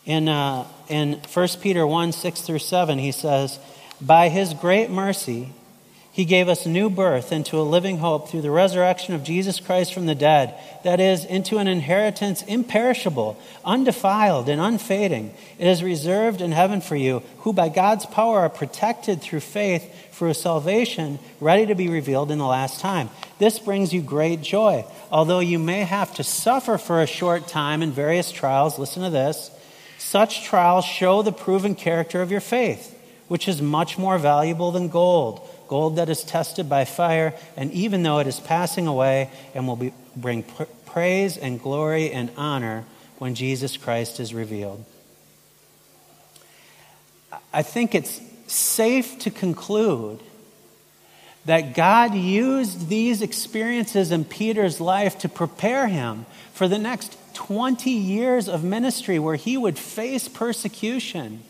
In, 0.05 0.27
uh, 0.27 0.67
in 0.89 1.21
1 1.33 1.47
Peter 1.61 1.87
1 1.87 2.11
6 2.11 2.41
through 2.41 2.59
7, 2.59 2.99
he 2.99 3.11
says, 3.11 3.59
By 4.01 4.29
his 4.29 4.53
great 4.53 4.89
mercy, 4.89 5.49
he 6.13 6.25
gave 6.25 6.47
us 6.47 6.67
new 6.67 6.91
birth 6.91 7.31
into 7.31 7.59
a 7.59 7.63
living 7.63 7.97
hope 7.97 8.29
through 8.29 8.43
the 8.43 8.51
resurrection 8.51 9.15
of 9.15 9.23
Jesus 9.23 9.59
Christ 9.59 9.95
from 9.95 10.05
the 10.05 10.13
dead, 10.13 10.53
that 10.83 10.99
is, 10.99 11.25
into 11.25 11.57
an 11.57 11.67
inheritance 11.67 12.43
imperishable, 12.43 13.35
undefiled, 13.65 14.47
and 14.47 14.61
unfading. 14.61 15.33
It 15.57 15.67
is 15.67 15.81
reserved 15.81 16.39
in 16.39 16.51
heaven 16.51 16.81
for 16.81 16.95
you, 16.95 17.23
who 17.39 17.51
by 17.51 17.69
God's 17.69 18.05
power 18.05 18.41
are 18.41 18.49
protected 18.49 19.23
through 19.23 19.39
faith 19.39 19.91
for 20.11 20.27
a 20.27 20.35
salvation 20.35 21.17
ready 21.39 21.65
to 21.65 21.73
be 21.73 21.89
revealed 21.89 22.29
in 22.29 22.37
the 22.37 22.45
last 22.45 22.79
time. 22.79 23.09
This 23.39 23.57
brings 23.57 23.91
you 23.91 24.03
great 24.03 24.43
joy. 24.43 24.85
Although 25.11 25.39
you 25.39 25.57
may 25.57 25.81
have 25.81 26.13
to 26.15 26.23
suffer 26.23 26.77
for 26.77 27.01
a 27.01 27.07
short 27.07 27.47
time 27.47 27.81
in 27.81 27.91
various 27.91 28.31
trials, 28.31 28.77
listen 28.77 29.01
to 29.01 29.09
this 29.09 29.49
such 29.97 30.43
trials 30.43 30.85
show 30.85 31.23
the 31.23 31.31
proven 31.31 31.73
character 31.73 32.21
of 32.21 32.29
your 32.29 32.41
faith, 32.41 32.95
which 33.29 33.47
is 33.47 33.63
much 33.63 33.97
more 33.97 34.19
valuable 34.19 34.71
than 34.71 34.89
gold 34.89 35.49
gold 35.73 35.95
that 35.95 36.07
is 36.07 36.23
tested 36.23 36.69
by 36.69 36.85
fire, 36.85 37.33
and 37.57 37.71
even 37.71 38.03
though 38.03 38.19
it 38.19 38.27
is 38.27 38.39
passing 38.39 38.85
away 38.85 39.27
and 39.55 39.67
will 39.67 39.75
be, 39.75 39.91
bring 40.15 40.43
pr- 40.43 40.65
praise 40.85 41.35
and 41.35 41.59
glory 41.59 42.11
and 42.11 42.29
honor 42.37 42.85
when 43.17 43.33
Jesus 43.33 43.75
Christ 43.75 44.19
is 44.19 44.35
revealed. 44.35 44.85
I 47.51 47.63
think 47.63 47.95
it's 47.95 48.21
safe 48.45 49.17
to 49.21 49.31
conclude 49.31 50.19
that 51.45 51.73
God 51.73 52.13
used 52.13 52.87
these 52.87 53.23
experiences 53.23 54.11
in 54.11 54.25
Peter's 54.25 54.79
life 54.79 55.17
to 55.19 55.27
prepare 55.27 55.87
him 55.87 56.27
for 56.53 56.67
the 56.67 56.77
next 56.77 57.17
20 57.33 57.89
years 57.89 58.47
of 58.47 58.63
ministry 58.63 59.17
where 59.17 59.37
he 59.37 59.57
would 59.57 59.79
face 59.79 60.27
persecution 60.27 61.41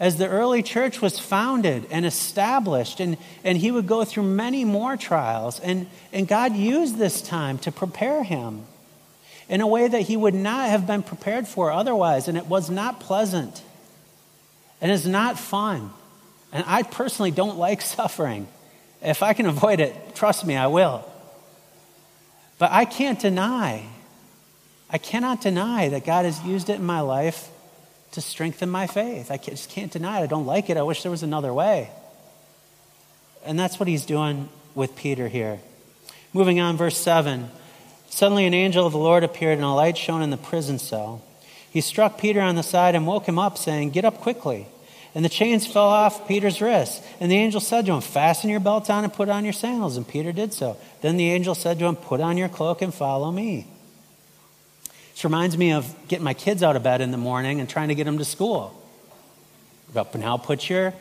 as 0.00 0.16
the 0.16 0.28
early 0.28 0.62
church 0.62 1.00
was 1.00 1.18
founded 1.18 1.86
and 1.90 2.04
established, 2.04 3.00
and, 3.00 3.16
and 3.44 3.58
he 3.58 3.70
would 3.70 3.86
go 3.86 4.04
through 4.04 4.24
many 4.24 4.64
more 4.64 4.96
trials. 4.96 5.60
And, 5.60 5.86
and 6.12 6.26
God 6.26 6.56
used 6.56 6.96
this 6.96 7.22
time 7.22 7.58
to 7.58 7.70
prepare 7.70 8.24
him 8.24 8.64
in 9.48 9.60
a 9.60 9.66
way 9.66 9.86
that 9.86 10.02
he 10.02 10.16
would 10.16 10.34
not 10.34 10.68
have 10.68 10.86
been 10.86 11.02
prepared 11.02 11.46
for 11.46 11.70
otherwise. 11.70 12.26
And 12.26 12.36
it 12.36 12.46
was 12.46 12.70
not 12.70 13.00
pleasant, 13.00 13.62
and 14.80 14.90
it's 14.90 15.06
not 15.06 15.38
fun. 15.38 15.90
And 16.52 16.64
I 16.66 16.82
personally 16.82 17.30
don't 17.30 17.58
like 17.58 17.80
suffering. 17.82 18.48
If 19.00 19.22
I 19.22 19.32
can 19.32 19.46
avoid 19.46 19.80
it, 19.80 20.14
trust 20.14 20.46
me, 20.46 20.56
I 20.56 20.66
will. 20.66 21.08
But 22.58 22.72
I 22.72 22.84
can't 22.84 23.20
deny, 23.20 23.84
I 24.90 24.98
cannot 24.98 25.40
deny 25.40 25.88
that 25.90 26.04
God 26.04 26.24
has 26.24 26.42
used 26.42 26.68
it 26.70 26.78
in 26.78 26.84
my 26.84 27.00
life 27.00 27.50
to 28.14 28.20
strengthen 28.20 28.70
my 28.70 28.86
faith. 28.86 29.30
I 29.30 29.36
just 29.36 29.70
can't 29.70 29.92
deny 29.92 30.20
it. 30.20 30.24
I 30.24 30.26
don't 30.26 30.46
like 30.46 30.70
it. 30.70 30.76
I 30.76 30.82
wish 30.82 31.02
there 31.02 31.10
was 31.10 31.22
another 31.22 31.52
way. 31.52 31.90
And 33.44 33.58
that's 33.58 33.78
what 33.78 33.88
he's 33.88 34.06
doing 34.06 34.48
with 34.74 34.96
Peter 34.96 35.28
here. 35.28 35.60
Moving 36.32 36.58
on, 36.60 36.76
verse 36.76 36.96
7. 36.96 37.50
Suddenly 38.08 38.46
an 38.46 38.54
angel 38.54 38.86
of 38.86 38.92
the 38.92 38.98
Lord 38.98 39.24
appeared, 39.24 39.58
and 39.58 39.64
a 39.64 39.70
light 39.70 39.98
shone 39.98 40.22
in 40.22 40.30
the 40.30 40.36
prison 40.36 40.78
cell. 40.78 41.22
He 41.70 41.80
struck 41.80 42.18
Peter 42.18 42.40
on 42.40 42.54
the 42.54 42.62
side 42.62 42.94
and 42.94 43.06
woke 43.06 43.26
him 43.26 43.38
up, 43.38 43.58
saying, 43.58 43.90
Get 43.90 44.04
up 44.04 44.20
quickly. 44.20 44.66
And 45.14 45.24
the 45.24 45.28
chains 45.28 45.66
fell 45.66 45.88
off 45.88 46.26
Peter's 46.26 46.60
wrists. 46.60 47.04
And 47.20 47.30
the 47.30 47.36
angel 47.36 47.60
said 47.60 47.86
to 47.86 47.92
him, 47.92 48.00
Fasten 48.00 48.50
your 48.50 48.60
belts 48.60 48.90
on 48.90 49.04
and 49.04 49.12
put 49.12 49.28
on 49.28 49.44
your 49.44 49.52
sandals. 49.52 49.96
And 49.96 50.06
Peter 50.06 50.32
did 50.32 50.52
so. 50.52 50.76
Then 51.02 51.16
the 51.16 51.30
angel 51.30 51.54
said 51.54 51.78
to 51.78 51.86
him, 51.86 51.96
Put 51.96 52.20
on 52.20 52.36
your 52.36 52.48
cloak 52.48 52.82
and 52.82 52.92
follow 52.92 53.30
me. 53.30 53.68
This 55.14 55.24
reminds 55.24 55.56
me 55.56 55.72
of 55.72 55.94
getting 56.08 56.24
my 56.24 56.34
kids 56.34 56.62
out 56.62 56.74
of 56.74 56.82
bed 56.82 57.00
in 57.00 57.12
the 57.12 57.16
morning 57.16 57.60
and 57.60 57.68
trying 57.68 57.88
to 57.88 57.94
get 57.94 58.04
them 58.04 58.18
to 58.18 58.24
school. 58.24 58.74
But 59.92 60.14
now 60.16 60.36
put 60.36 60.68
your 60.68 60.92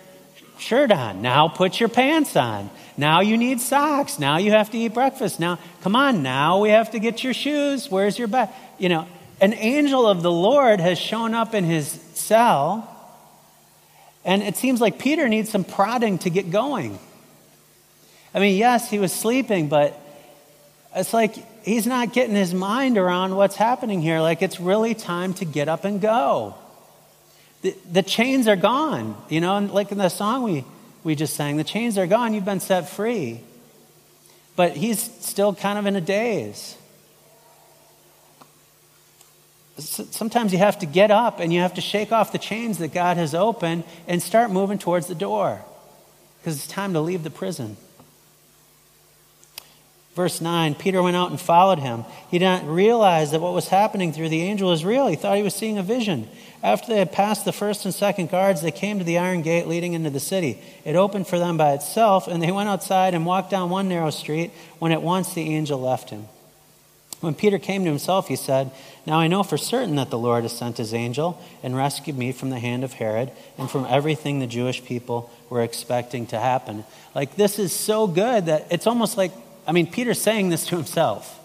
shirt 0.59 0.91
on. 0.91 1.23
Now 1.23 1.47
put 1.47 1.79
your 1.79 1.89
pants 1.89 2.35
on. 2.35 2.69
Now 2.95 3.21
you 3.21 3.37
need 3.37 3.59
socks. 3.59 4.19
Now 4.19 4.37
you 4.37 4.51
have 4.51 4.69
to 4.71 4.77
eat 4.77 4.93
breakfast. 4.93 5.39
Now, 5.39 5.57
come 5.81 5.95
on, 5.95 6.21
now 6.21 6.59
we 6.61 6.69
have 6.69 6.91
to 6.91 6.99
get 6.99 7.23
your 7.23 7.33
shoes. 7.33 7.89
Where's 7.89 8.19
your 8.19 8.27
bag? 8.27 8.49
You 8.77 8.89
know, 8.89 9.07
an 9.41 9.53
angel 9.53 10.07
of 10.07 10.21
the 10.21 10.31
Lord 10.31 10.79
has 10.79 10.99
shown 10.99 11.33
up 11.33 11.55
in 11.55 11.63
his 11.63 11.87
cell, 12.13 12.87
and 14.23 14.43
it 14.43 14.55
seems 14.57 14.79
like 14.79 14.99
Peter 14.99 15.27
needs 15.27 15.49
some 15.49 15.63
prodding 15.63 16.19
to 16.19 16.29
get 16.29 16.51
going. 16.51 16.99
I 18.33 18.39
mean, 18.39 18.57
yes, 18.57 18.89
he 18.89 18.99
was 18.99 19.11
sleeping, 19.11 19.69
but 19.69 19.99
it's 20.95 21.13
like 21.13 21.35
he's 21.63 21.87
not 21.87 22.13
getting 22.13 22.35
his 22.35 22.53
mind 22.53 22.97
around 22.97 23.35
what's 23.35 23.55
happening 23.55 24.01
here. 24.01 24.19
Like 24.19 24.41
it's 24.41 24.59
really 24.59 24.93
time 24.93 25.33
to 25.35 25.45
get 25.45 25.67
up 25.67 25.85
and 25.85 25.99
go. 25.99 26.55
The, 27.61 27.75
the 27.91 28.03
chains 28.03 28.47
are 28.47 28.55
gone. 28.55 29.15
You 29.29 29.41
know, 29.41 29.57
and 29.57 29.71
like 29.71 29.91
in 29.91 29.97
the 29.97 30.09
song 30.09 30.43
we, 30.43 30.65
we 31.03 31.15
just 31.15 31.35
sang, 31.35 31.57
the 31.57 31.63
chains 31.63 31.97
are 31.97 32.07
gone. 32.07 32.33
You've 32.33 32.45
been 32.45 32.59
set 32.59 32.89
free. 32.89 33.41
But 34.55 34.77
he's 34.77 34.99
still 35.25 35.55
kind 35.55 35.79
of 35.79 35.85
in 35.85 35.95
a 35.95 36.01
daze. 36.01 36.77
Sometimes 39.77 40.51
you 40.53 40.59
have 40.59 40.77
to 40.79 40.85
get 40.85 41.09
up 41.09 41.39
and 41.39 41.51
you 41.51 41.61
have 41.61 41.73
to 41.75 41.81
shake 41.81 42.11
off 42.11 42.31
the 42.31 42.37
chains 42.37 42.77
that 42.77 42.93
God 42.93 43.17
has 43.17 43.33
opened 43.33 43.85
and 44.07 44.21
start 44.21 44.51
moving 44.51 44.77
towards 44.77 45.07
the 45.07 45.15
door 45.15 45.63
because 46.39 46.57
it's 46.57 46.67
time 46.67 46.93
to 46.93 47.01
leave 47.01 47.23
the 47.23 47.31
prison. 47.31 47.75
Verse 50.15 50.41
9 50.41 50.75
Peter 50.75 51.01
went 51.01 51.15
out 51.15 51.31
and 51.31 51.39
followed 51.39 51.79
him. 51.79 52.05
He 52.29 52.39
did 52.39 52.45
not 52.45 52.67
realize 52.67 53.31
that 53.31 53.41
what 53.41 53.53
was 53.53 53.67
happening 53.67 54.13
through 54.13 54.29
the 54.29 54.41
angel 54.41 54.69
was 54.69 54.85
real. 54.85 55.07
He 55.07 55.15
thought 55.15 55.37
he 55.37 55.43
was 55.43 55.55
seeing 55.55 55.77
a 55.77 55.83
vision. 55.83 56.27
After 56.61 56.87
they 56.87 56.99
had 56.99 57.11
passed 57.11 57.45
the 57.45 57.51
first 57.51 57.83
and 57.83 57.93
second 57.93 58.29
guards, 58.29 58.61
they 58.61 58.71
came 58.71 58.99
to 58.99 59.03
the 59.03 59.17
iron 59.17 59.41
gate 59.41 59.67
leading 59.67 59.93
into 59.93 60.09
the 60.09 60.19
city. 60.19 60.59
It 60.85 60.95
opened 60.95 61.27
for 61.27 61.37
them 61.37 61.57
by 61.57 61.73
itself, 61.73 62.27
and 62.27 62.41
they 62.41 62.51
went 62.51 62.69
outside 62.69 63.13
and 63.13 63.25
walked 63.25 63.49
down 63.49 63.69
one 63.69 63.89
narrow 63.89 64.11
street 64.11 64.51
when 64.79 64.91
at 64.91 65.01
once 65.01 65.33
the 65.33 65.53
angel 65.53 65.81
left 65.81 66.09
him. 66.09 66.27
When 67.19 67.33
Peter 67.33 67.57
came 67.57 67.83
to 67.83 67.89
himself, 67.89 68.27
he 68.27 68.35
said, 68.35 68.71
Now 69.05 69.17
I 69.17 69.27
know 69.27 69.43
for 69.43 69.57
certain 69.57 69.95
that 69.95 70.09
the 70.09 70.17
Lord 70.17 70.43
has 70.43 70.57
sent 70.57 70.77
his 70.77 70.93
angel 70.93 71.41
and 71.63 71.75
rescued 71.75 72.17
me 72.17 72.33
from 72.33 72.49
the 72.49 72.59
hand 72.59 72.83
of 72.83 72.93
Herod 72.93 73.31
and 73.57 73.71
from 73.71 73.85
everything 73.89 74.39
the 74.39 74.47
Jewish 74.47 74.83
people 74.83 75.31
were 75.49 75.63
expecting 75.63 76.27
to 76.27 76.39
happen. 76.39 76.83
Like, 77.15 77.35
this 77.35 77.59
is 77.59 77.71
so 77.73 78.07
good 78.07 78.47
that 78.47 78.67
it's 78.69 78.87
almost 78.87 79.17
like 79.17 79.31
I 79.65 79.71
mean, 79.71 79.87
Peter's 79.87 80.21
saying 80.21 80.49
this 80.49 80.65
to 80.67 80.75
himself. 80.75 81.39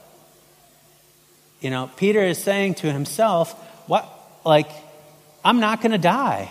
You 1.61 1.71
know, 1.71 1.91
Peter 1.97 2.23
is 2.23 2.39
saying 2.39 2.75
to 2.77 2.93
himself, 2.93 3.53
what, 3.89 4.09
like, 4.45 4.71
I'm 5.45 5.61
not 5.61 5.81
going 5.81 5.93
to 5.93 5.99
die. 5.99 6.51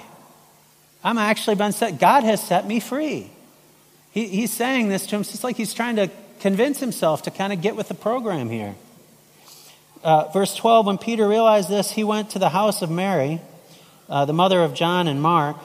I'm 1.04 1.18
actually 1.18 1.56
been 1.56 1.72
set, 1.72 2.00
God 2.00 2.24
has 2.24 2.42
set 2.42 2.68
me 2.68 2.80
free. 2.80 3.30
He, 4.12 4.28
he's 4.28 4.52
saying 4.52 4.90
this 4.90 5.06
to 5.08 5.16
him. 5.16 5.22
It's 5.22 5.44
like 5.44 5.56
he's 5.56 5.74
trying 5.74 5.98
to 5.98 6.10
convince 6.40 6.80
himself 6.80 7.24
to 7.24 7.32
kind 7.32 7.54
of 7.54 7.62
get 7.62 7.76
with 7.76 7.88
the 7.88 7.94
program 7.94 8.50
here. 8.50 8.76
Uh, 10.04 10.30
verse 10.32 10.56
12 10.56 10.86
When 10.86 10.98
Peter 10.98 11.28
realized 11.28 11.70
this, 11.70 11.92
he 11.92 12.04
went 12.04 12.32
to 12.32 12.40
the 12.40 12.50
house 12.50 12.82
of 12.82 12.90
Mary, 12.90 13.42
uh, 14.10 14.26
the 14.26 14.34
mother 14.34 14.64
of 14.64 14.74
John 14.74 15.08
and 15.08 15.22
Mark 15.22 15.58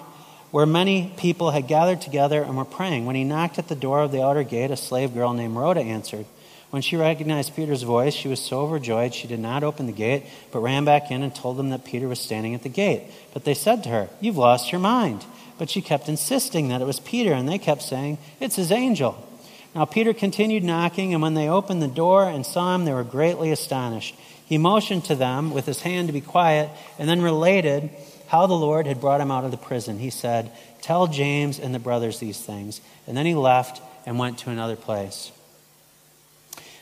where 0.52 0.66
many 0.66 1.12
people 1.16 1.50
had 1.50 1.66
gathered 1.66 2.00
together 2.00 2.42
and 2.42 2.56
were 2.56 2.64
praying. 2.64 3.06
When 3.06 3.16
he 3.16 3.24
knocked 3.24 3.58
at 3.58 3.68
the 3.68 3.74
door 3.74 4.02
of 4.02 4.12
the 4.12 4.22
outer 4.22 4.44
gate, 4.44 4.70
a 4.70 4.76
slave 4.76 5.14
girl 5.14 5.32
named 5.32 5.56
Rhoda 5.56 5.80
answered. 5.80 6.26
When 6.70 6.82
she 6.82 6.96
recognized 6.96 7.56
Peter's 7.56 7.82
voice, 7.82 8.14
she 8.14 8.28
was 8.28 8.40
so 8.40 8.60
overjoyed 8.60 9.14
she 9.14 9.26
did 9.26 9.40
not 9.40 9.64
open 9.64 9.86
the 9.86 9.92
gate, 9.92 10.24
but 10.52 10.60
ran 10.60 10.84
back 10.84 11.10
in 11.10 11.22
and 11.22 11.34
told 11.34 11.56
them 11.56 11.70
that 11.70 11.84
Peter 11.84 12.06
was 12.06 12.20
standing 12.20 12.54
at 12.54 12.62
the 12.62 12.68
gate. 12.68 13.02
But 13.32 13.44
they 13.44 13.54
said 13.54 13.82
to 13.82 13.88
her, 13.88 14.08
You've 14.20 14.38
lost 14.38 14.72
your 14.72 14.80
mind. 14.80 15.24
But 15.58 15.70
she 15.70 15.80
kept 15.80 16.08
insisting 16.08 16.68
that 16.68 16.80
it 16.80 16.86
was 16.86 17.00
Peter, 17.00 17.32
and 17.32 17.48
they 17.48 17.58
kept 17.58 17.82
saying, 17.82 18.18
It's 18.38 18.56
his 18.56 18.72
angel. 18.72 19.26
Now 19.74 19.86
Peter 19.86 20.12
continued 20.12 20.64
knocking, 20.64 21.14
and 21.14 21.22
when 21.22 21.34
they 21.34 21.48
opened 21.48 21.82
the 21.82 21.88
door 21.88 22.28
and 22.28 22.44
saw 22.44 22.74
him, 22.74 22.84
they 22.84 22.92
were 22.92 23.04
greatly 23.04 23.50
astonished. 23.50 24.14
He 24.44 24.58
motioned 24.58 25.04
to 25.06 25.14
them 25.14 25.50
with 25.50 25.64
his 25.64 25.80
hand 25.80 26.08
to 26.08 26.12
be 26.12 26.20
quiet, 26.20 26.68
and 26.98 27.08
then 27.08 27.22
related 27.22 27.90
how 28.32 28.46
the 28.46 28.54
Lord 28.54 28.86
had 28.86 28.98
brought 28.98 29.20
him 29.20 29.30
out 29.30 29.44
of 29.44 29.50
the 29.50 29.58
prison. 29.58 29.98
He 29.98 30.08
said, 30.08 30.50
Tell 30.80 31.06
James 31.06 31.58
and 31.58 31.74
the 31.74 31.78
brothers 31.78 32.18
these 32.18 32.40
things. 32.40 32.80
And 33.06 33.14
then 33.14 33.26
he 33.26 33.34
left 33.34 33.82
and 34.06 34.18
went 34.18 34.38
to 34.38 34.50
another 34.50 34.74
place. 34.74 35.30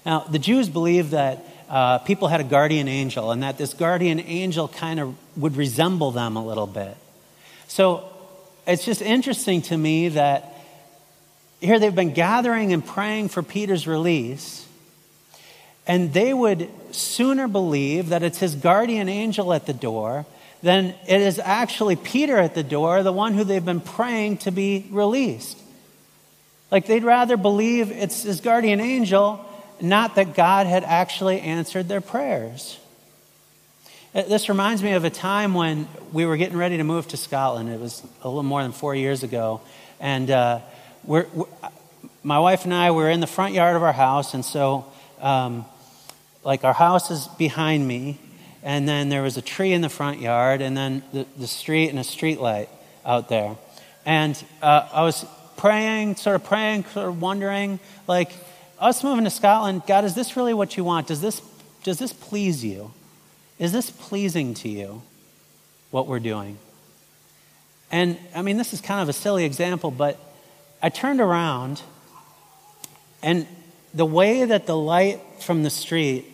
Now, 0.07 0.21
the 0.21 0.39
Jews 0.39 0.69
believed 0.69 1.11
that 1.11 1.45
uh, 1.69 1.99
people 1.99 2.29
had 2.29 2.41
a 2.41 2.45
guardian 2.45 2.87
angel 2.87 3.33
and 3.33 3.43
that 3.43 3.59
this 3.59 3.75
guardian 3.75 4.21
angel 4.21 4.69
kind 4.69 5.01
of 5.01 5.17
would 5.37 5.57
resemble 5.57 6.13
them 6.13 6.37
a 6.37 6.47
little 6.47 6.69
bit. 6.69 6.97
So, 7.67 8.09
it's 8.65 8.85
just 8.85 9.03
interesting 9.03 9.61
to 9.63 9.77
me 9.77 10.11
that 10.11 10.55
here 11.61 11.81
they've 11.81 11.93
been 11.93 12.15
gathering 12.15 12.73
and 12.73 12.87
praying 12.87 13.29
for 13.29 13.43
Peter's 13.43 13.89
release, 13.89 14.65
and 15.85 16.13
they 16.13 16.33
would 16.33 16.71
sooner 16.93 17.49
believe 17.49 18.11
that 18.11 18.23
it's 18.23 18.39
his 18.39 18.55
guardian 18.55 19.09
angel 19.09 19.53
at 19.53 19.67
the 19.67 19.73
door 19.73 20.27
than 20.63 20.95
it 21.09 21.21
is 21.21 21.39
actually 21.39 21.97
Peter 21.97 22.39
at 22.39 22.55
the 22.55 22.63
door, 22.63 23.03
the 23.03 23.13
one 23.13 23.35
who 23.35 23.45
they've 23.45 23.65
been 23.65 23.81
praying 23.81 24.39
to 24.39 24.51
be 24.51 24.87
released. 24.91 25.59
Like 26.71 26.87
they'd 26.87 27.05
rather 27.05 27.37
believe 27.37 27.91
it's 27.91 28.23
his 28.23 28.41
guardian 28.41 28.81
angel, 28.81 29.45
not 29.81 30.17
that 30.17 30.35
God 30.35 30.67
had 30.67 30.85
actually 30.85 31.41
answered 31.41 31.89
their 31.89 32.01
prayers. 32.01 32.79
Uh, 34.15 34.23
this 34.23 34.49
reminds 34.49 34.83
me 34.83 34.93
of 34.93 35.05
a 35.05 35.11
time 35.11 35.55
when 35.55 35.89
we 36.13 36.27
were 36.27 36.37
getting 36.37 36.57
ready 36.57 36.77
to 36.77 36.85
move 36.85 37.07
to 37.09 37.17
Scotland. 37.17 37.69
It 37.71 37.79
was 37.79 38.03
a 38.23 38.29
little 38.29 38.43
more 38.43 38.63
than 38.63 38.73
four 38.73 38.95
years 38.95 39.23
ago. 39.23 39.61
And 40.01 40.31
uh, 40.31 40.61
we're, 41.05 41.27
we're, 41.33 41.47
my 42.23 42.41
wife 42.41 42.65
and 42.65 42.75
I 42.75 42.91
were 42.91 43.09
in 43.09 43.21
the 43.21 43.27
front 43.27 43.55
yard 43.55 43.77
of 43.77 43.83
our 43.83 43.93
house. 43.93 44.35
And 44.35 44.45
so, 44.45 44.85
um, 45.21 45.65
like, 46.45 46.65
our 46.65 46.73
house 46.73 47.11
is 47.11 47.29
behind 47.39 47.87
me. 47.87 48.19
And 48.63 48.89
then 48.89 49.09
there 49.09 49.23
was 49.23 49.37
a 49.37 49.43
tree 49.43 49.73
in 49.73 49.81
the 49.81 49.89
front 49.89 50.21
yard. 50.21 50.61
And 50.61 50.77
then 50.77 51.03
the, 51.13 51.27
the 51.37 51.47
street 51.47 51.89
and 51.89 51.99
a 51.99 52.05
street 52.05 52.41
light 52.41 52.69
out 53.05 53.29
there. 53.29 53.57
And 54.05 54.43
uh, 54.63 54.89
I 54.93 55.03
was 55.03 55.25
praying, 55.57 56.17
sort 56.17 56.37
of 56.37 56.45
praying, 56.45 56.85
sort 56.85 57.09
of 57.09 57.21
wondering, 57.21 57.81
like, 58.07 58.33
us 58.79 59.05
moving 59.05 59.25
to 59.25 59.31
Scotland, 59.31 59.83
God, 59.87 60.05
is 60.05 60.15
this 60.15 60.37
really 60.37 60.55
what 60.55 60.77
you 60.77 60.85
want? 60.85 61.07
Does 61.07 61.21
this, 61.21 61.43
does 61.83 61.99
this 61.99 62.15
please 62.15 62.65
you? 62.65 62.93
Is 63.59 63.73
this 63.73 63.91
pleasing 63.91 64.55
to 64.55 64.71
you, 64.71 65.03
what 65.91 66.07
we're 66.07 66.19
doing? 66.19 66.57
And 67.93 68.17
I 68.35 68.41
mean, 68.41 68.57
this 68.57 68.73
is 68.73 68.81
kind 68.81 69.03
of 69.03 69.11
a 69.11 69.13
silly 69.13 69.45
example, 69.45 69.91
but 69.91 70.19
I 70.83 70.89
turned 70.89 71.21
around, 71.21 71.83
and 73.23 73.47
the 73.93 74.07
way 74.07 74.47
that 74.47 74.67
the 74.67 74.77
light 74.77 75.21
from 75.41 75.63
the 75.63 75.69
street 75.69 76.25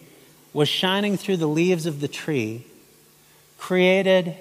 was 0.57 0.71
shining 0.71 1.19
through 1.19 1.37
the 1.37 1.47
leaves 1.47 1.85
of 1.85 2.01
the 2.01 2.09
tree 2.09 2.65
created, 3.59 4.35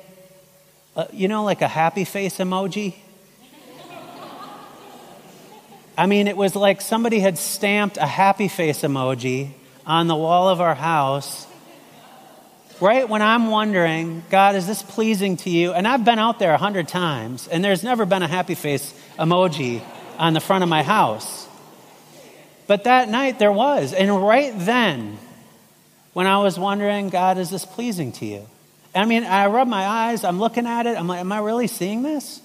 a, 0.95 1.09
you 1.11 1.27
know, 1.27 1.43
like 1.43 1.61
a 1.61 1.67
happy 1.67 2.05
face 2.05 2.37
emoji? 2.37 2.95
I 5.97 6.05
mean, 6.05 6.29
it 6.29 6.37
was 6.37 6.55
like 6.55 6.79
somebody 6.79 7.19
had 7.19 7.37
stamped 7.37 7.97
a 7.97 8.05
happy 8.05 8.47
face 8.47 8.83
emoji 8.83 9.49
on 9.85 10.07
the 10.07 10.15
wall 10.15 10.47
of 10.47 10.61
our 10.61 10.73
house. 10.73 11.47
Right 12.79 13.09
when 13.09 13.21
I'm 13.21 13.47
wondering, 13.47 14.23
God, 14.29 14.55
is 14.55 14.65
this 14.67 14.83
pleasing 14.83 15.35
to 15.37 15.49
you? 15.49 15.73
And 15.73 15.85
I've 15.85 16.05
been 16.05 16.17
out 16.17 16.39
there 16.39 16.53
a 16.53 16.57
hundred 16.57 16.87
times, 16.87 17.49
and 17.49 17.61
there's 17.61 17.83
never 17.83 18.05
been 18.05 18.23
a 18.23 18.27
happy 18.29 18.55
face 18.55 18.97
emoji 19.19 19.83
on 20.17 20.31
the 20.31 20.39
front 20.39 20.63
of 20.63 20.69
my 20.69 20.81
house. 20.81 21.45
But 22.67 22.85
that 22.85 23.09
night 23.09 23.37
there 23.37 23.51
was. 23.51 23.91
And 23.91 24.25
right 24.25 24.53
then, 24.55 25.17
when 26.15 26.27
I 26.27 26.37
was 26.37 26.57
wondering, 26.57 27.09
God, 27.09 27.37
is 27.37 27.49
this 27.49 27.65
pleasing 27.65 28.13
to 28.13 28.25
you? 28.25 28.47
I 28.95 29.03
mean, 29.03 29.25
I 29.25 29.47
rub 29.47 29.67
my 29.67 29.85
eyes, 29.85 30.23
I'm 30.23 30.39
looking 30.39 30.65
at 30.65 30.87
it, 30.87 30.97
I'm 30.97 31.09
like, 31.09 31.19
am 31.19 31.29
I 31.29 31.39
really 31.39 31.67
seeing 31.67 32.03
this? 32.03 32.39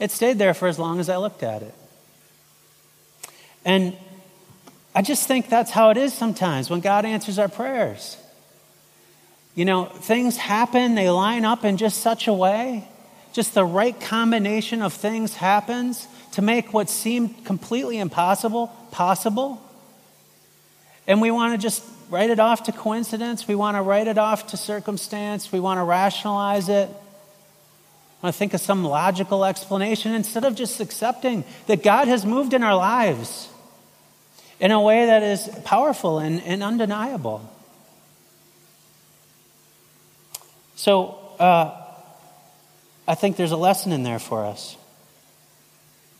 It 0.00 0.10
stayed 0.10 0.38
there 0.38 0.54
for 0.54 0.66
as 0.66 0.78
long 0.78 0.98
as 0.98 1.10
I 1.10 1.18
looked 1.18 1.42
at 1.42 1.60
it. 1.60 1.74
And 3.66 3.94
I 4.94 5.02
just 5.02 5.28
think 5.28 5.50
that's 5.50 5.70
how 5.70 5.90
it 5.90 5.98
is 5.98 6.14
sometimes 6.14 6.70
when 6.70 6.80
God 6.80 7.04
answers 7.04 7.38
our 7.38 7.50
prayers. 7.50 8.16
You 9.54 9.66
know, 9.66 9.84
things 9.84 10.38
happen, 10.38 10.94
they 10.94 11.10
line 11.10 11.44
up 11.44 11.66
in 11.66 11.76
just 11.76 12.00
such 12.00 12.28
a 12.28 12.32
way, 12.32 12.88
just 13.34 13.52
the 13.52 13.64
right 13.66 14.00
combination 14.00 14.80
of 14.80 14.94
things 14.94 15.34
happens 15.34 16.08
to 16.30 16.40
make 16.40 16.72
what 16.72 16.88
seemed 16.88 17.44
completely 17.44 17.98
impossible 17.98 18.68
possible. 18.90 19.62
And 21.06 21.20
we 21.20 21.30
want 21.30 21.54
to 21.54 21.58
just 21.58 21.82
write 22.10 22.30
it 22.30 22.38
off 22.38 22.64
to 22.64 22.72
coincidence. 22.72 23.48
We 23.48 23.54
want 23.54 23.76
to 23.76 23.82
write 23.82 24.06
it 24.06 24.18
off 24.18 24.48
to 24.48 24.56
circumstance. 24.56 25.50
We 25.50 25.60
want 25.60 25.78
to 25.78 25.84
rationalize 25.84 26.68
it. 26.68 26.88
I 26.88 28.26
want 28.26 28.34
to 28.34 28.38
think 28.38 28.54
of 28.54 28.60
some 28.60 28.84
logical 28.84 29.44
explanation 29.44 30.14
instead 30.14 30.44
of 30.44 30.54
just 30.54 30.80
accepting 30.80 31.44
that 31.66 31.82
God 31.82 32.06
has 32.06 32.24
moved 32.24 32.54
in 32.54 32.62
our 32.62 32.76
lives 32.76 33.48
in 34.60 34.70
a 34.70 34.80
way 34.80 35.06
that 35.06 35.24
is 35.24 35.50
powerful 35.64 36.20
and, 36.20 36.40
and 36.42 36.62
undeniable. 36.62 37.48
So, 40.76 41.18
uh, 41.40 41.78
I 43.08 43.16
think 43.16 43.36
there's 43.36 43.50
a 43.50 43.56
lesson 43.56 43.90
in 43.90 44.04
there 44.04 44.20
for 44.20 44.44
us. 44.44 44.76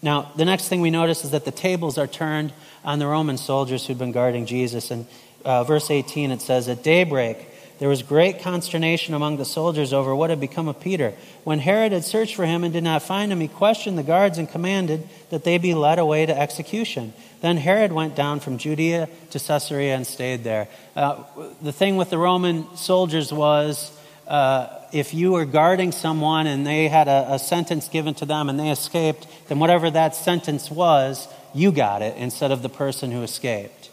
Now, 0.02 0.32
the 0.36 0.44
next 0.44 0.68
thing 0.68 0.80
we 0.80 0.90
notice 0.90 1.24
is 1.24 1.30
that 1.30 1.44
the 1.44 1.52
tables 1.52 1.96
are 1.96 2.08
turned 2.08 2.52
on 2.84 2.98
the 2.98 3.06
Roman 3.06 3.38
soldiers 3.38 3.86
who'd 3.86 3.98
been 3.98 4.12
guarding 4.12 4.46
Jesus. 4.46 4.90
And 4.90 5.06
uh, 5.44 5.62
verse 5.62 5.90
18, 5.90 6.32
it 6.32 6.42
says, 6.42 6.68
At 6.68 6.82
daybreak, 6.82 7.48
there 7.78 7.88
was 7.88 8.02
great 8.02 8.40
consternation 8.40 9.14
among 9.14 9.36
the 9.36 9.44
soldiers 9.44 9.92
over 9.92 10.14
what 10.14 10.30
had 10.30 10.40
become 10.40 10.68
of 10.68 10.80
Peter. 10.80 11.14
When 11.44 11.60
Herod 11.60 11.92
had 11.92 12.04
searched 12.04 12.34
for 12.34 12.46
him 12.46 12.64
and 12.64 12.72
did 12.72 12.84
not 12.84 13.02
find 13.02 13.32
him, 13.32 13.40
he 13.40 13.48
questioned 13.48 13.96
the 13.96 14.02
guards 14.02 14.38
and 14.38 14.48
commanded 14.48 15.08
that 15.30 15.44
they 15.44 15.58
be 15.58 15.74
led 15.74 15.98
away 15.98 16.26
to 16.26 16.36
execution. 16.36 17.12
Then 17.40 17.56
Herod 17.56 17.92
went 17.92 18.14
down 18.14 18.40
from 18.40 18.58
Judea 18.58 19.08
to 19.30 19.38
Caesarea 19.38 19.96
and 19.96 20.06
stayed 20.06 20.44
there. 20.44 20.68
Uh, 20.94 21.24
the 21.60 21.72
thing 21.72 21.96
with 21.96 22.10
the 22.10 22.18
Roman 22.18 22.76
soldiers 22.76 23.32
was 23.32 23.90
uh, 24.28 24.68
if 24.92 25.14
you 25.14 25.33
were 25.33 25.44
guarding 25.44 25.90
someone 25.92 26.46
and 26.46 26.66
they 26.66 26.88
had 26.88 27.09
a, 27.09 27.35
a 27.35 27.38
sentence 27.38 27.88
given 27.88 28.14
to 28.14 28.26
them 28.26 28.48
and 28.48 28.59
they 28.59 28.70
escaped, 28.70 29.26
then 29.48 29.59
whatever 29.59 29.90
that 29.90 30.14
sentence 30.14 30.70
was, 30.70 31.26
you 31.55 31.72
got 31.72 32.02
it 32.02 32.16
instead 32.16 32.52
of 32.52 32.62
the 32.62 32.68
person 32.68 33.11
who 33.11 33.22
escaped. 33.22 33.90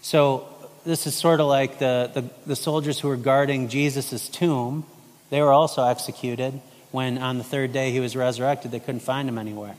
So 0.00 0.48
this 0.84 1.06
is 1.06 1.14
sort 1.14 1.40
of 1.40 1.46
like 1.46 1.78
the, 1.78 2.10
the, 2.12 2.30
the 2.46 2.56
soldiers 2.56 2.98
who 2.98 3.08
were 3.08 3.16
guarding 3.16 3.68
Jesus' 3.68 4.28
tomb. 4.28 4.84
They 5.30 5.40
were 5.40 5.52
also 5.52 5.84
executed 5.84 6.60
when 6.90 7.18
on 7.18 7.38
the 7.38 7.44
third 7.44 7.72
day 7.72 7.90
he 7.90 8.00
was 8.00 8.16
resurrected, 8.16 8.70
they 8.70 8.80
couldn't 8.80 9.00
find 9.00 9.28
him 9.28 9.38
anywhere. 9.38 9.76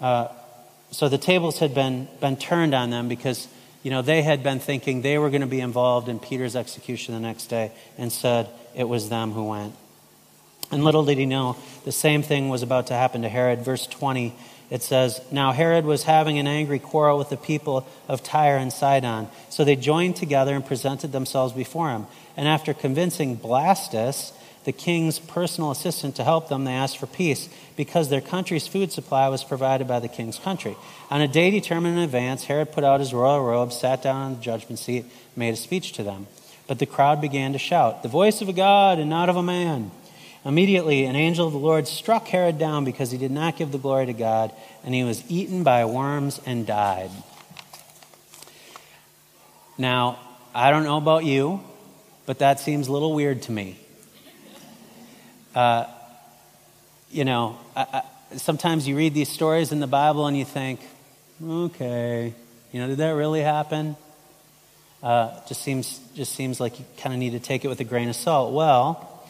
Uh, 0.00 0.28
so 0.90 1.08
the 1.08 1.18
tables 1.18 1.58
had 1.58 1.74
been, 1.74 2.08
been 2.20 2.36
turned 2.36 2.74
on 2.74 2.90
them 2.90 3.08
because 3.08 3.48
you 3.82 3.90
know, 3.90 4.02
they 4.02 4.22
had 4.22 4.42
been 4.42 4.60
thinking 4.60 5.02
they 5.02 5.18
were 5.18 5.30
going 5.30 5.40
to 5.42 5.46
be 5.46 5.60
involved 5.60 6.08
in 6.08 6.18
Peter's 6.18 6.56
execution 6.56 7.14
the 7.14 7.20
next 7.20 7.46
day 7.46 7.72
and 7.98 8.12
said 8.12 8.48
it 8.74 8.88
was 8.88 9.08
them 9.08 9.32
who 9.32 9.44
went. 9.44 9.74
And 10.70 10.84
little 10.84 11.04
did 11.04 11.18
he 11.18 11.26
know, 11.26 11.56
the 11.84 11.92
same 11.92 12.22
thing 12.22 12.48
was 12.48 12.62
about 12.62 12.86
to 12.86 12.94
happen 12.94 13.22
to 13.22 13.28
Herod. 13.28 13.64
Verse 13.64 13.86
20 13.86 14.34
it 14.72 14.82
says, 14.82 15.20
Now 15.30 15.52
Herod 15.52 15.84
was 15.84 16.04
having 16.04 16.38
an 16.38 16.46
angry 16.46 16.78
quarrel 16.78 17.18
with 17.18 17.28
the 17.28 17.36
people 17.36 17.86
of 18.08 18.22
Tyre 18.22 18.56
and 18.56 18.72
Sidon. 18.72 19.28
So 19.50 19.64
they 19.64 19.76
joined 19.76 20.16
together 20.16 20.54
and 20.54 20.64
presented 20.64 21.12
themselves 21.12 21.52
before 21.52 21.90
him. 21.90 22.06
And 22.38 22.48
after 22.48 22.72
convincing 22.72 23.36
Blastus, 23.36 24.32
the 24.64 24.72
king's 24.72 25.18
personal 25.18 25.70
assistant, 25.70 26.16
to 26.16 26.24
help 26.24 26.48
them, 26.48 26.64
they 26.64 26.72
asked 26.72 26.98
for 26.98 27.06
peace 27.06 27.48
because 27.76 28.08
their 28.08 28.20
country's 28.20 28.66
food 28.66 28.92
supply 28.92 29.28
was 29.28 29.42
provided 29.42 29.88
by 29.88 29.98
the 29.98 30.08
king's 30.08 30.38
country. 30.38 30.76
On 31.10 31.20
a 31.20 31.28
day 31.28 31.50
determined 31.50 31.98
in 31.98 32.04
advance, 32.04 32.44
Herod 32.44 32.72
put 32.72 32.84
out 32.84 33.00
his 33.00 33.12
royal 33.12 33.42
robe, 33.42 33.72
sat 33.72 34.02
down 34.02 34.22
on 34.22 34.34
the 34.34 34.40
judgment 34.40 34.78
seat, 34.78 35.04
made 35.34 35.54
a 35.54 35.56
speech 35.56 35.92
to 35.94 36.02
them. 36.02 36.26
But 36.68 36.78
the 36.78 36.86
crowd 36.86 37.20
began 37.20 37.52
to 37.54 37.58
shout, 37.58 38.02
The 38.02 38.08
voice 38.08 38.40
of 38.40 38.48
a 38.48 38.52
God 38.52 38.98
and 38.98 39.10
not 39.10 39.28
of 39.28 39.36
a 39.36 39.42
man. 39.42 39.90
Immediately, 40.44 41.04
an 41.04 41.14
angel 41.14 41.46
of 41.46 41.52
the 41.52 41.58
Lord 41.58 41.86
struck 41.86 42.26
Herod 42.26 42.58
down 42.58 42.84
because 42.84 43.10
he 43.10 43.18
did 43.18 43.30
not 43.30 43.56
give 43.56 43.70
the 43.70 43.78
glory 43.78 44.06
to 44.06 44.12
God, 44.12 44.52
and 44.84 44.94
he 44.94 45.04
was 45.04 45.22
eaten 45.28 45.62
by 45.62 45.84
worms 45.84 46.40
and 46.46 46.66
died. 46.66 47.10
Now, 49.78 50.18
I 50.54 50.70
don't 50.70 50.84
know 50.84 50.96
about 50.96 51.24
you, 51.24 51.60
but 52.26 52.40
that 52.40 52.60
seems 52.60 52.88
a 52.88 52.92
little 52.92 53.14
weird 53.14 53.42
to 53.42 53.52
me. 53.52 53.78
Uh, 55.54 55.86
you 57.10 57.24
know, 57.24 57.58
I, 57.76 57.86
I, 57.92 58.02
sometimes 58.36 58.88
you 58.88 58.96
read 58.96 59.14
these 59.14 59.28
stories 59.28 59.72
in 59.72 59.80
the 59.80 59.86
Bible 59.86 60.26
and 60.26 60.36
you 60.36 60.44
think, 60.44 60.80
okay, 61.44 62.32
you 62.72 62.80
know, 62.80 62.86
did 62.86 62.98
that 62.98 63.10
really 63.10 63.42
happen? 63.42 63.96
Uh, 65.02 65.38
just 65.46 65.62
seems 65.62 66.00
just 66.14 66.32
seems 66.32 66.60
like 66.60 66.78
you 66.78 66.84
kind 66.98 67.12
of 67.12 67.18
need 67.18 67.32
to 67.32 67.40
take 67.40 67.64
it 67.64 67.68
with 67.68 67.80
a 67.80 67.84
grain 67.84 68.08
of 68.08 68.16
salt. 68.16 68.52
Well, 68.52 69.22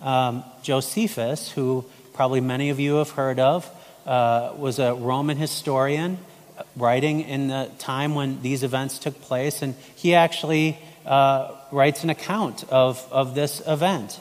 um, 0.00 0.44
Josephus, 0.62 1.50
who 1.50 1.84
probably 2.14 2.40
many 2.40 2.70
of 2.70 2.80
you 2.80 2.96
have 2.96 3.10
heard 3.10 3.38
of, 3.38 3.70
uh, 4.06 4.52
was 4.56 4.78
a 4.78 4.94
Roman 4.94 5.36
historian 5.36 6.18
writing 6.76 7.20
in 7.20 7.48
the 7.48 7.70
time 7.78 8.14
when 8.14 8.42
these 8.42 8.62
events 8.62 8.98
took 8.98 9.20
place, 9.22 9.62
and 9.62 9.74
he 9.96 10.14
actually 10.14 10.78
uh, 11.06 11.54
writes 11.70 12.04
an 12.04 12.10
account 12.10 12.64
of, 12.68 13.06
of 13.10 13.34
this 13.34 13.62
event. 13.66 14.20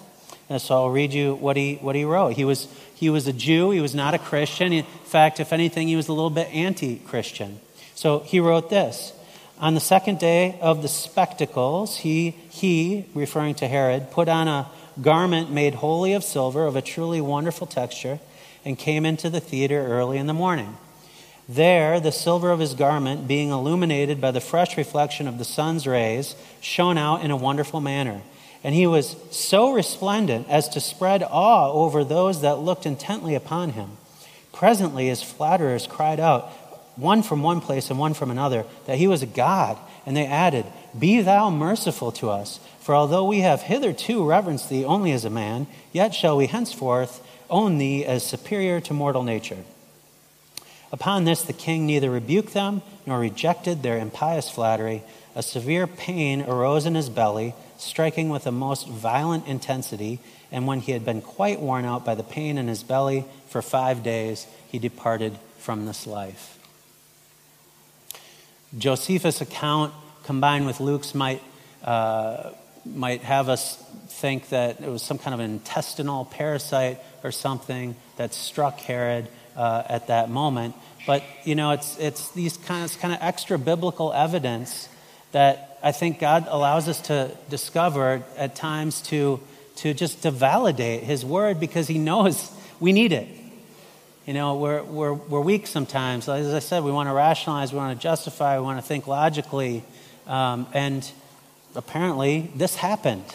And 0.49 0.59
so 0.59 0.75
I'll 0.75 0.89
read 0.89 1.13
you 1.13 1.35
what 1.35 1.55
he, 1.57 1.75
what 1.75 1.95
he 1.95 2.03
wrote. 2.03 2.33
He 2.33 2.43
was, 2.43 2.67
he 2.95 3.09
was 3.09 3.27
a 3.27 3.33
Jew, 3.33 3.69
he 3.69 3.81
was 3.81 3.93
not 3.93 4.13
a 4.15 4.19
Christian. 4.19 4.73
In 4.73 4.83
fact, 4.83 5.39
if 5.39 5.53
anything, 5.53 5.87
he 5.87 5.95
was 5.95 6.07
a 6.07 6.13
little 6.13 6.31
bit 6.31 6.47
anti 6.53 6.97
Christian. 6.97 7.59
So 7.93 8.19
he 8.19 8.39
wrote 8.39 8.69
this 8.69 9.13
On 9.59 9.75
the 9.75 9.79
second 9.79 10.19
day 10.19 10.57
of 10.59 10.81
the 10.81 10.87
spectacles, 10.87 11.97
he, 11.97 12.31
he, 12.49 13.05
referring 13.13 13.55
to 13.55 13.67
Herod, 13.67 14.09
put 14.09 14.27
on 14.27 14.47
a 14.47 14.69
garment 15.01 15.51
made 15.51 15.75
wholly 15.75 16.13
of 16.13 16.23
silver, 16.23 16.65
of 16.65 16.75
a 16.75 16.81
truly 16.81 17.21
wonderful 17.21 17.67
texture. 17.67 18.19
and 18.65 18.77
came 18.77 19.05
into 19.05 19.29
the 19.29 19.39
theater 19.39 19.87
early 19.87 20.17
in 20.17 20.27
the 20.27 20.33
morning. 20.33 20.75
There, 21.47 21.99
the 21.99 22.11
silver 22.11 22.51
of 22.51 22.59
his 22.59 22.73
garment, 22.73 23.27
being 23.27 23.49
illuminated 23.49 24.19
by 24.19 24.31
the 24.31 24.41
fresh 24.41 24.77
reflection 24.77 25.27
of 25.27 25.37
the 25.37 25.45
sun's 25.45 25.87
rays, 25.87 26.35
shone 26.59 26.97
out 26.97 27.23
in 27.23 27.31
a 27.31 27.37
wonderful 27.37 27.79
manner. 27.81 28.21
And 28.63 28.75
he 28.75 28.87
was 28.87 29.15
so 29.31 29.71
resplendent 29.71 30.49
as 30.49 30.69
to 30.69 30.81
spread 30.81 31.23
awe 31.23 31.71
over 31.71 32.03
those 32.03 32.41
that 32.41 32.59
looked 32.59 32.85
intently 32.85 33.35
upon 33.35 33.71
him. 33.71 33.91
Presently, 34.51 35.07
his 35.07 35.23
flatterers 35.23 35.87
cried 35.87 36.19
out, 36.19 36.49
one 36.97 37.23
from 37.23 37.41
one 37.41 37.61
place 37.61 37.89
and 37.89 37.97
one 37.97 38.13
from 38.13 38.29
another, 38.29 38.65
that 38.85 38.97
he 38.97 39.07
was 39.07 39.21
a 39.21 39.27
god. 39.27 39.77
And 40.05 40.17
they 40.17 40.25
added, 40.25 40.65
Be 40.97 41.21
thou 41.21 41.49
merciful 41.49 42.11
to 42.13 42.29
us, 42.29 42.59
for 42.81 42.93
although 42.95 43.25
we 43.25 43.39
have 43.39 43.61
hitherto 43.61 44.25
reverenced 44.25 44.69
thee 44.69 44.83
only 44.83 45.11
as 45.11 45.23
a 45.23 45.29
man, 45.29 45.67
yet 45.93 46.13
shall 46.13 46.35
we 46.35 46.47
henceforth 46.47 47.25
own 47.49 47.77
thee 47.77 48.05
as 48.05 48.25
superior 48.25 48.79
to 48.81 48.93
mortal 48.93 49.23
nature. 49.23 49.63
Upon 50.91 51.23
this, 51.23 51.43
the 51.43 51.53
king 51.53 51.85
neither 51.85 52.09
rebuked 52.09 52.53
them 52.53 52.81
nor 53.05 53.19
rejected 53.19 53.83
their 53.83 53.97
impious 53.97 54.49
flattery. 54.49 55.03
A 55.35 55.43
severe 55.43 55.87
pain 55.87 56.41
arose 56.41 56.85
in 56.85 56.95
his 56.95 57.09
belly, 57.09 57.53
striking 57.79 58.29
with 58.29 58.43
the 58.43 58.51
most 58.51 58.87
violent 58.87 59.47
intensity. 59.47 60.19
And 60.51 60.67
when 60.67 60.79
he 60.79 60.91
had 60.91 61.05
been 61.05 61.21
quite 61.21 61.59
worn 61.59 61.85
out 61.85 62.05
by 62.05 62.15
the 62.15 62.23
pain 62.23 62.57
in 62.57 62.67
his 62.67 62.83
belly 62.83 63.25
for 63.47 63.61
five 63.61 64.03
days, 64.03 64.45
he 64.67 64.79
departed 64.79 65.37
from 65.57 65.85
this 65.85 66.05
life. 66.05 66.57
Josephus' 68.77 69.41
account 69.41 69.93
combined 70.23 70.65
with 70.65 70.79
Luke's 70.79 71.15
might, 71.15 71.41
uh, 71.83 72.51
might 72.85 73.21
have 73.21 73.49
us 73.49 73.77
think 74.09 74.49
that 74.49 74.81
it 74.81 74.89
was 74.89 75.01
some 75.01 75.17
kind 75.17 75.33
of 75.33 75.39
an 75.39 75.49
intestinal 75.49 76.25
parasite 76.25 76.99
or 77.23 77.31
something 77.31 77.95
that 78.17 78.33
struck 78.33 78.79
Herod 78.79 79.27
uh, 79.55 79.83
at 79.87 80.07
that 80.07 80.29
moment. 80.29 80.75
But, 81.07 81.23
you 81.45 81.55
know, 81.55 81.71
it's, 81.71 81.97
it's 81.97 82.31
these 82.31 82.57
kind 82.57 82.85
of, 82.85 82.99
kind 82.99 83.13
of 83.13 83.19
extra 83.21 83.57
biblical 83.57 84.13
evidence 84.13 84.89
that 85.31 85.68
I 85.81 85.91
think 85.91 86.19
God 86.19 86.45
allows 86.49 86.87
us 86.87 87.01
to 87.01 87.31
discover 87.49 88.23
at 88.37 88.55
times 88.55 89.01
to, 89.03 89.39
to 89.77 89.93
just 89.93 90.23
to 90.23 90.31
validate 90.31 91.03
His 91.03 91.25
word 91.25 91.59
because 91.59 91.87
He 91.87 91.97
knows 91.97 92.51
we 92.79 92.91
need 92.91 93.11
it. 93.11 93.27
You 94.25 94.33
know, 94.33 94.55
we're, 94.55 94.83
we're, 94.83 95.13
we're 95.13 95.41
weak 95.41 95.65
sometimes. 95.65 96.29
As 96.29 96.53
I 96.53 96.59
said, 96.59 96.83
we 96.83 96.91
want 96.91 97.09
to 97.09 97.13
rationalize, 97.13 97.71
we 97.71 97.79
want 97.79 97.97
to 97.97 98.03
justify, 98.03 98.59
we 98.59 98.63
want 98.63 98.79
to 98.79 98.85
think 98.85 99.07
logically. 99.07 99.83
Um, 100.27 100.67
and 100.73 101.09
apparently, 101.75 102.51
this 102.55 102.75
happened. 102.75 103.25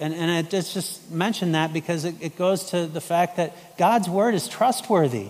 And, 0.00 0.14
and 0.14 0.30
I 0.30 0.40
just, 0.40 0.72
just 0.72 1.10
mention 1.10 1.52
that 1.52 1.74
because 1.74 2.06
it, 2.06 2.14
it 2.20 2.38
goes 2.38 2.70
to 2.70 2.86
the 2.86 3.02
fact 3.02 3.36
that 3.36 3.76
God's 3.76 4.08
word 4.08 4.34
is 4.34 4.48
trustworthy. 4.48 5.28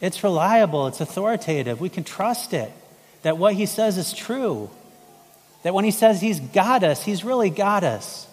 It's 0.00 0.24
reliable, 0.24 0.88
it's 0.88 1.00
authoritative. 1.00 1.80
We 1.80 1.88
can 1.88 2.02
trust 2.02 2.52
it. 2.52 2.72
That 3.22 3.38
what 3.38 3.54
he 3.54 3.66
says 3.66 3.98
is 3.98 4.12
true. 4.12 4.70
That 5.62 5.74
when 5.74 5.84
he 5.84 5.90
says 5.90 6.20
he's 6.20 6.40
got 6.40 6.84
us, 6.84 7.02
he's 7.02 7.24
really 7.24 7.50
got 7.50 7.84
us. 7.84 8.26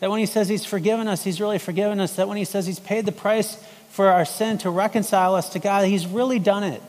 That 0.00 0.10
when 0.10 0.20
he 0.20 0.26
says 0.26 0.48
he's 0.48 0.64
forgiven 0.64 1.08
us, 1.08 1.24
he's 1.24 1.40
really 1.40 1.58
forgiven 1.58 2.00
us. 2.00 2.16
That 2.16 2.28
when 2.28 2.36
he 2.36 2.44
says 2.44 2.66
he's 2.66 2.80
paid 2.80 3.06
the 3.06 3.12
price 3.12 3.56
for 3.90 4.08
our 4.08 4.24
sin 4.24 4.58
to 4.58 4.70
reconcile 4.70 5.34
us 5.34 5.50
to 5.50 5.58
God, 5.58 5.86
he's 5.86 6.06
really 6.06 6.38
done 6.38 6.64
it. 6.64 6.82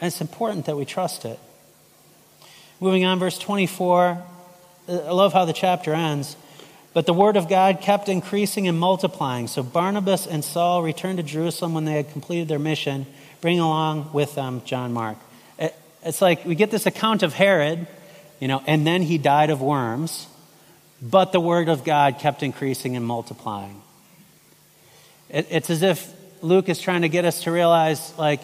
And 0.00 0.08
it's 0.08 0.20
important 0.20 0.66
that 0.66 0.76
we 0.76 0.84
trust 0.84 1.24
it. 1.24 1.38
Moving 2.80 3.04
on, 3.04 3.18
verse 3.18 3.38
24. 3.38 4.22
I 4.88 4.92
love 4.92 5.32
how 5.32 5.44
the 5.44 5.52
chapter 5.52 5.94
ends. 5.94 6.36
But 6.92 7.06
the 7.06 7.14
word 7.14 7.36
of 7.36 7.48
God 7.48 7.80
kept 7.80 8.08
increasing 8.08 8.68
and 8.68 8.78
multiplying. 8.78 9.48
So 9.48 9.62
Barnabas 9.62 10.26
and 10.26 10.44
Saul 10.44 10.82
returned 10.82 11.18
to 11.18 11.24
Jerusalem 11.24 11.74
when 11.74 11.84
they 11.84 11.94
had 11.94 12.10
completed 12.12 12.48
their 12.48 12.58
mission, 12.58 13.06
bringing 13.40 13.60
along 13.60 14.12
with 14.12 14.34
them 14.34 14.62
John 14.64 14.92
Mark. 14.92 15.16
It's 16.04 16.20
like 16.20 16.44
we 16.44 16.54
get 16.54 16.70
this 16.70 16.86
account 16.86 17.22
of 17.22 17.32
Herod, 17.32 17.86
you 18.40 18.48
know, 18.48 18.62
and 18.66 18.86
then 18.86 19.02
he 19.02 19.18
died 19.18 19.50
of 19.50 19.62
worms, 19.62 20.26
but 21.00 21.32
the 21.32 21.40
word 21.40 21.68
of 21.68 21.84
God 21.84 22.18
kept 22.18 22.42
increasing 22.42 22.96
and 22.96 23.04
multiplying. 23.04 23.80
It's 25.30 25.70
as 25.70 25.82
if 25.82 26.12
Luke 26.42 26.68
is 26.68 26.78
trying 26.80 27.02
to 27.02 27.08
get 27.08 27.24
us 27.24 27.44
to 27.44 27.50
realize, 27.50 28.16
like, 28.18 28.40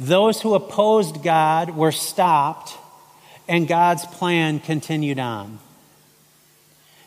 those 0.00 0.40
who 0.40 0.54
opposed 0.54 1.22
God 1.22 1.70
were 1.76 1.92
stopped, 1.92 2.76
and 3.46 3.68
God's 3.68 4.06
plan 4.06 4.58
continued 4.58 5.18
on. 5.18 5.58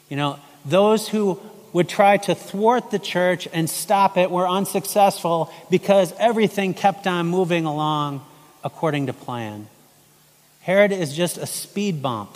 You 0.10 0.18
know, 0.18 0.40
those 0.66 1.10
who 1.10 1.40
would 1.74 1.90
try 1.90 2.18
to 2.18 2.36
thwart 2.36 2.92
the 2.92 3.00
church 3.00 3.48
and 3.52 3.70
stop 3.70 4.18
it 4.18 4.30
were 4.32 4.48
unsuccessful 4.48 5.52
because 5.70 6.14
everything 6.20 6.74
kept 6.74 7.08
on 7.08 7.28
moving 7.28 7.66
along 7.66 8.24
according 8.64 9.08
to 9.08 9.14
plan. 9.14 9.68
Herod 10.66 10.92
is 10.92 11.16
just 11.16 11.38
a 11.38 11.46
speed 11.46 12.02
bump 12.02 12.36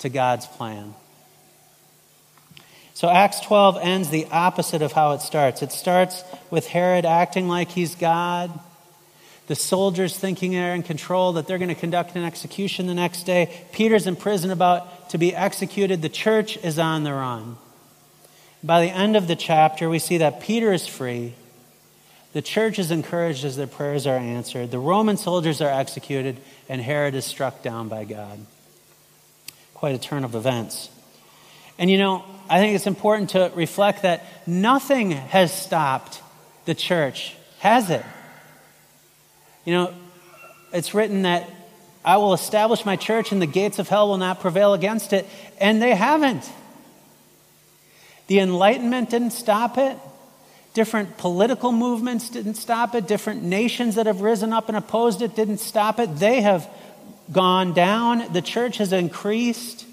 to 0.00 0.10
God's 0.10 0.46
plan. 0.46 0.94
So 2.92 3.08
Acts 3.08 3.40
12 3.40 3.78
ends 3.80 4.10
the 4.10 4.26
opposite 4.30 4.82
of 4.82 4.92
how 4.92 5.12
it 5.12 5.22
starts. 5.22 5.62
It 5.62 5.72
starts 5.72 6.22
with 6.50 6.66
Herod 6.66 7.06
acting 7.06 7.48
like 7.48 7.70
he's 7.70 7.94
God, 7.94 8.50
the 9.46 9.54
soldiers 9.54 10.18
thinking 10.18 10.50
they're 10.50 10.74
in 10.74 10.82
control, 10.82 11.32
that 11.32 11.46
they're 11.46 11.56
going 11.56 11.70
to 11.70 11.74
conduct 11.74 12.14
an 12.14 12.24
execution 12.24 12.86
the 12.86 12.94
next 12.94 13.22
day. 13.22 13.64
Peter's 13.72 14.06
in 14.06 14.14
prison 14.14 14.50
about 14.50 15.08
to 15.08 15.16
be 15.16 15.34
executed. 15.34 16.02
The 16.02 16.10
church 16.10 16.58
is 16.58 16.78
on 16.78 17.04
the 17.04 17.14
run. 17.14 17.56
By 18.62 18.84
the 18.84 18.92
end 18.92 19.16
of 19.16 19.28
the 19.28 19.36
chapter, 19.36 19.88
we 19.88 19.98
see 19.98 20.18
that 20.18 20.42
Peter 20.42 20.74
is 20.74 20.86
free. 20.86 21.32
The 22.32 22.42
church 22.42 22.78
is 22.78 22.90
encouraged 22.90 23.44
as 23.44 23.56
their 23.56 23.66
prayers 23.66 24.06
are 24.06 24.16
answered. 24.16 24.70
The 24.70 24.78
Roman 24.78 25.16
soldiers 25.16 25.60
are 25.60 25.70
executed, 25.70 26.36
and 26.68 26.80
Herod 26.80 27.14
is 27.14 27.24
struck 27.24 27.62
down 27.62 27.88
by 27.88 28.04
God. 28.04 28.38
Quite 29.74 29.94
a 29.94 29.98
turn 29.98 30.24
of 30.24 30.34
events. 30.34 30.90
And 31.78 31.90
you 31.90 31.98
know, 31.98 32.24
I 32.48 32.58
think 32.58 32.76
it's 32.76 32.86
important 32.86 33.30
to 33.30 33.50
reflect 33.54 34.02
that 34.02 34.24
nothing 34.46 35.10
has 35.12 35.52
stopped 35.52 36.22
the 36.66 36.74
church, 36.74 37.34
has 37.58 37.90
it? 37.90 38.04
You 39.64 39.72
know, 39.72 39.94
it's 40.72 40.94
written 40.94 41.22
that 41.22 41.48
I 42.04 42.16
will 42.16 42.32
establish 42.32 42.84
my 42.84 42.96
church 42.96 43.32
and 43.32 43.42
the 43.42 43.46
gates 43.46 43.78
of 43.78 43.88
hell 43.88 44.08
will 44.08 44.18
not 44.18 44.40
prevail 44.40 44.72
against 44.72 45.12
it. 45.12 45.26
And 45.58 45.82
they 45.82 45.94
haven't. 45.94 46.48
The 48.26 48.38
Enlightenment 48.40 49.10
didn't 49.10 49.32
stop 49.32 49.76
it. 49.76 49.98
Different 50.72 51.18
political 51.18 51.72
movements 51.72 52.30
didn't 52.30 52.54
stop 52.54 52.94
it. 52.94 53.08
Different 53.08 53.42
nations 53.42 53.96
that 53.96 54.06
have 54.06 54.20
risen 54.20 54.52
up 54.52 54.68
and 54.68 54.76
opposed 54.76 55.20
it 55.20 55.34
didn't 55.34 55.58
stop 55.58 55.98
it. 55.98 56.16
They 56.16 56.40
have 56.42 56.68
gone 57.32 57.72
down. 57.72 58.32
The 58.32 58.42
church 58.42 58.78
has 58.78 58.92
increased. 58.92 59.84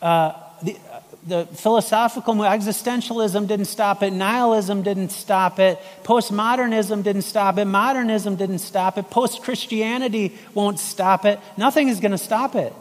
Uh, 0.00 0.32
the, 0.62 0.78
the 1.26 1.46
philosophical 1.46 2.34
existentialism 2.34 3.48
didn't 3.48 3.66
stop 3.66 4.02
it, 4.02 4.12
nihilism 4.12 4.82
didn't 4.82 5.08
stop 5.10 5.58
it, 5.58 5.78
postmodernism 6.02 7.02
didn't 7.02 7.22
stop 7.22 7.56
it, 7.56 7.64
modernism 7.64 8.36
didn't 8.36 8.58
stop 8.58 8.98
it, 8.98 9.10
post 9.10 9.42
Christianity 9.42 10.36
won't 10.52 10.78
stop 10.78 11.24
it. 11.24 11.40
Nothing 11.56 11.88
is 11.88 12.00
going 12.00 12.12
to 12.12 12.18
stop 12.18 12.54
it. 12.54 12.72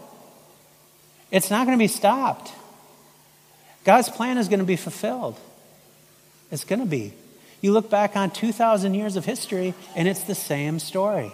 It's 1.32 1.50
not 1.50 1.66
going 1.66 1.78
to 1.78 1.82
be 1.82 1.88
stopped. 1.88 2.52
God's 3.86 4.10
plan 4.10 4.38
is 4.38 4.50
going 4.50 4.60
to 4.60 4.66
be 4.66 4.76
fulfilled. 4.76 5.38
It's 6.54 6.64
going 6.64 6.82
to 6.82 6.86
be. 6.86 7.14
You 7.62 7.72
look 7.72 7.90
back 7.90 8.16
on 8.16 8.30
2,000 8.30 8.94
years 8.94 9.16
of 9.16 9.26
history, 9.26 9.74
and 9.96 10.08
it's 10.08 10.22
the 10.22 10.36
same 10.36 10.78
story. 10.78 11.32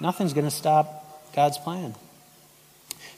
Nothing's 0.00 0.32
going 0.32 0.46
to 0.46 0.50
stop 0.50 1.30
God's 1.34 1.58
plan. 1.58 1.94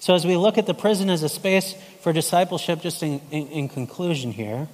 So, 0.00 0.16
as 0.16 0.26
we 0.26 0.36
look 0.36 0.58
at 0.58 0.66
the 0.66 0.74
prison 0.74 1.10
as 1.10 1.22
a 1.22 1.28
space 1.28 1.74
for 2.00 2.12
discipleship, 2.12 2.80
just 2.80 3.04
in, 3.04 3.20
in, 3.30 3.46
in 3.48 3.68
conclusion 3.68 4.32
here, 4.32 4.66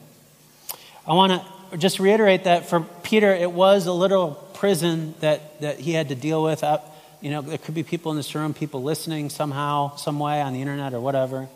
I 1.06 1.12
want 1.12 1.42
to 1.70 1.76
just 1.76 2.00
reiterate 2.00 2.44
that 2.44 2.70
for 2.70 2.80
Peter, 3.02 3.30
it 3.30 3.52
was 3.52 3.86
a 3.86 3.92
literal 3.92 4.30
prison 4.54 5.14
that, 5.20 5.60
that 5.60 5.80
he 5.80 5.92
had 5.92 6.08
to 6.08 6.14
deal 6.14 6.42
with. 6.42 6.64
Uh, 6.64 6.78
you 7.20 7.30
know, 7.30 7.42
there 7.42 7.58
could 7.58 7.74
be 7.74 7.82
people 7.82 8.10
in 8.10 8.16
this 8.16 8.34
room, 8.34 8.54
people 8.54 8.82
listening 8.82 9.28
somehow, 9.28 9.96
some 9.96 10.18
way 10.18 10.40
on 10.40 10.54
the 10.54 10.62
internet 10.62 10.94
or 10.94 11.00
whatever, 11.00 11.48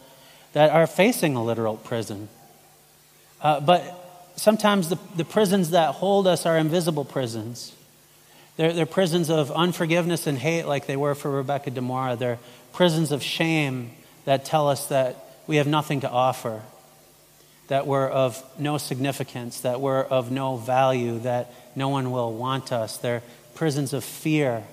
that 0.53 0.71
are 0.71 0.87
facing 0.87 1.35
a 1.35 1.43
literal 1.43 1.79
prison. 1.79 2.29
Uh, 3.47 3.61
but 3.61 4.33
sometimes 4.35 4.89
the, 4.89 4.99
the 5.15 5.25
prisons 5.25 5.71
that 5.71 5.95
hold 5.95 6.27
us 6.27 6.47
are 6.47 6.59
invisible 6.59 7.05
prisons. 7.05 7.73
They're, 8.57 8.73
they're 8.73 8.87
prisons 8.87 9.31
of 9.31 9.53
unforgiveness 9.53 10.27
and 10.27 10.37
hate, 10.37 10.65
like 10.65 10.87
they 10.87 10.97
were 10.97 11.15
for 11.15 11.31
Rebecca 11.31 11.71
DeMora. 11.71 12.19
They're 12.19 12.41
prisons 12.73 13.13
of 13.13 13.23
shame 13.23 13.93
that 14.25 14.47
tell 14.47 14.69
us 14.69 14.89
that 14.89 15.15
we 15.47 15.59
have 15.59 15.69
nothing 15.69 16.01
to 16.01 16.11
offer, 16.11 16.61
that 17.69 17.87
we're 17.87 18.09
of 18.09 18.43
no 18.59 18.79
significance, 18.79 19.61
that 19.61 19.81
we're 19.81 20.03
of 20.03 20.33
no 20.33 20.57
value, 20.57 21.21
that 21.21 21.55
no 21.77 21.89
one 21.89 22.11
will 22.11 22.33
want 22.33 22.73
us. 22.73 22.97
They're 22.97 23.23
prisons 23.55 23.93
of 23.93 24.03
fear, 24.03 24.65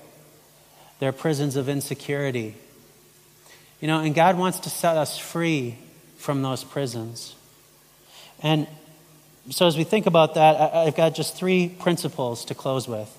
they're 0.98 1.12
prisons 1.12 1.54
of 1.54 1.68
insecurity. 1.68 2.56
You 3.80 3.86
know, 3.86 4.00
and 4.00 4.16
God 4.16 4.36
wants 4.36 4.58
to 4.60 4.68
set 4.68 4.96
us 4.96 5.16
free 5.16 5.78
from 6.16 6.42
those 6.42 6.64
prisons. 6.64 7.36
And 8.44 8.68
so, 9.50 9.66
as 9.66 9.76
we 9.76 9.84
think 9.84 10.06
about 10.06 10.34
that, 10.34 10.74
I've 10.74 10.94
got 10.94 11.14
just 11.14 11.34
three 11.34 11.68
principles 11.68 12.44
to 12.44 12.54
close 12.54 12.86
with. 12.86 13.10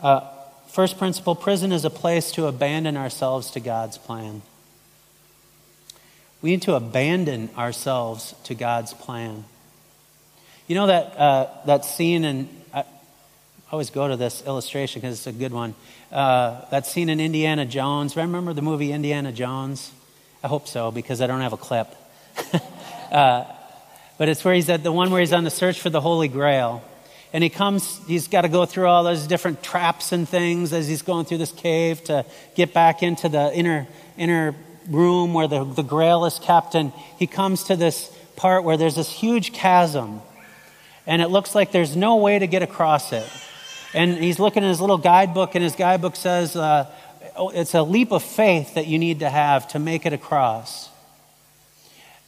Uh, 0.00 0.26
first 0.68 0.98
principle 0.98 1.34
prison 1.34 1.70
is 1.70 1.84
a 1.84 1.90
place 1.90 2.32
to 2.32 2.46
abandon 2.46 2.96
ourselves 2.96 3.50
to 3.52 3.60
God's 3.60 3.98
plan. 3.98 4.40
We 6.40 6.50
need 6.50 6.62
to 6.62 6.74
abandon 6.74 7.50
ourselves 7.58 8.34
to 8.44 8.54
God's 8.54 8.94
plan. 8.94 9.44
You 10.66 10.74
know 10.74 10.86
that, 10.86 11.18
uh, 11.18 11.46
that 11.66 11.84
scene, 11.84 12.24
and 12.24 12.48
I 12.72 12.84
always 13.70 13.90
go 13.90 14.08
to 14.08 14.16
this 14.16 14.42
illustration 14.46 15.02
because 15.02 15.18
it's 15.18 15.26
a 15.26 15.32
good 15.38 15.52
one. 15.52 15.74
Uh, 16.10 16.62
that 16.70 16.86
scene 16.86 17.10
in 17.10 17.20
Indiana 17.20 17.66
Jones. 17.66 18.16
Remember 18.16 18.54
the 18.54 18.62
movie 18.62 18.92
Indiana 18.92 19.30
Jones? 19.30 19.92
I 20.42 20.48
hope 20.48 20.68
so 20.68 20.90
because 20.90 21.20
I 21.20 21.26
don't 21.26 21.42
have 21.42 21.52
a 21.52 21.58
clip. 21.58 21.94
uh, 23.10 23.44
but 24.18 24.28
it's 24.28 24.44
where 24.44 24.54
he's 24.54 24.68
at 24.68 24.82
the 24.82 24.92
one 24.92 25.10
where 25.10 25.20
he's 25.20 25.32
on 25.32 25.44
the 25.44 25.50
search 25.50 25.80
for 25.80 25.90
the 25.90 26.00
Holy 26.00 26.28
Grail. 26.28 26.82
And 27.32 27.44
he 27.44 27.50
comes, 27.50 28.00
he's 28.06 28.26
got 28.26 28.42
to 28.42 28.48
go 28.48 28.64
through 28.64 28.86
all 28.86 29.04
those 29.04 29.26
different 29.26 29.62
traps 29.62 30.12
and 30.12 30.28
things 30.28 30.72
as 30.72 30.88
he's 30.88 31.02
going 31.02 31.26
through 31.26 31.38
this 31.38 31.52
cave 31.52 32.02
to 32.04 32.24
get 32.54 32.72
back 32.72 33.02
into 33.02 33.28
the 33.28 33.54
inner, 33.54 33.86
inner 34.16 34.54
room 34.88 35.34
where 35.34 35.46
the, 35.46 35.64
the 35.64 35.82
grail 35.82 36.24
is 36.24 36.38
kept. 36.38 36.74
And 36.74 36.92
he 37.18 37.26
comes 37.26 37.64
to 37.64 37.76
this 37.76 38.10
part 38.36 38.64
where 38.64 38.76
there's 38.76 38.96
this 38.96 39.10
huge 39.10 39.52
chasm. 39.52 40.22
And 41.06 41.20
it 41.20 41.28
looks 41.28 41.54
like 41.54 41.70
there's 41.70 41.96
no 41.96 42.16
way 42.16 42.38
to 42.38 42.46
get 42.46 42.62
across 42.62 43.12
it. 43.12 43.28
And 43.94 44.16
he's 44.16 44.38
looking 44.38 44.62
at 44.62 44.68
his 44.68 44.80
little 44.80 44.98
guidebook, 44.98 45.54
and 45.54 45.64
his 45.64 45.74
guidebook 45.74 46.16
says, 46.16 46.54
uh, 46.54 46.90
oh, 47.36 47.48
it's 47.50 47.74
a 47.74 47.82
leap 47.82 48.12
of 48.12 48.22
faith 48.22 48.74
that 48.74 48.86
you 48.86 48.98
need 48.98 49.20
to 49.20 49.30
have 49.30 49.68
to 49.68 49.78
make 49.78 50.04
it 50.04 50.12
across. 50.12 50.90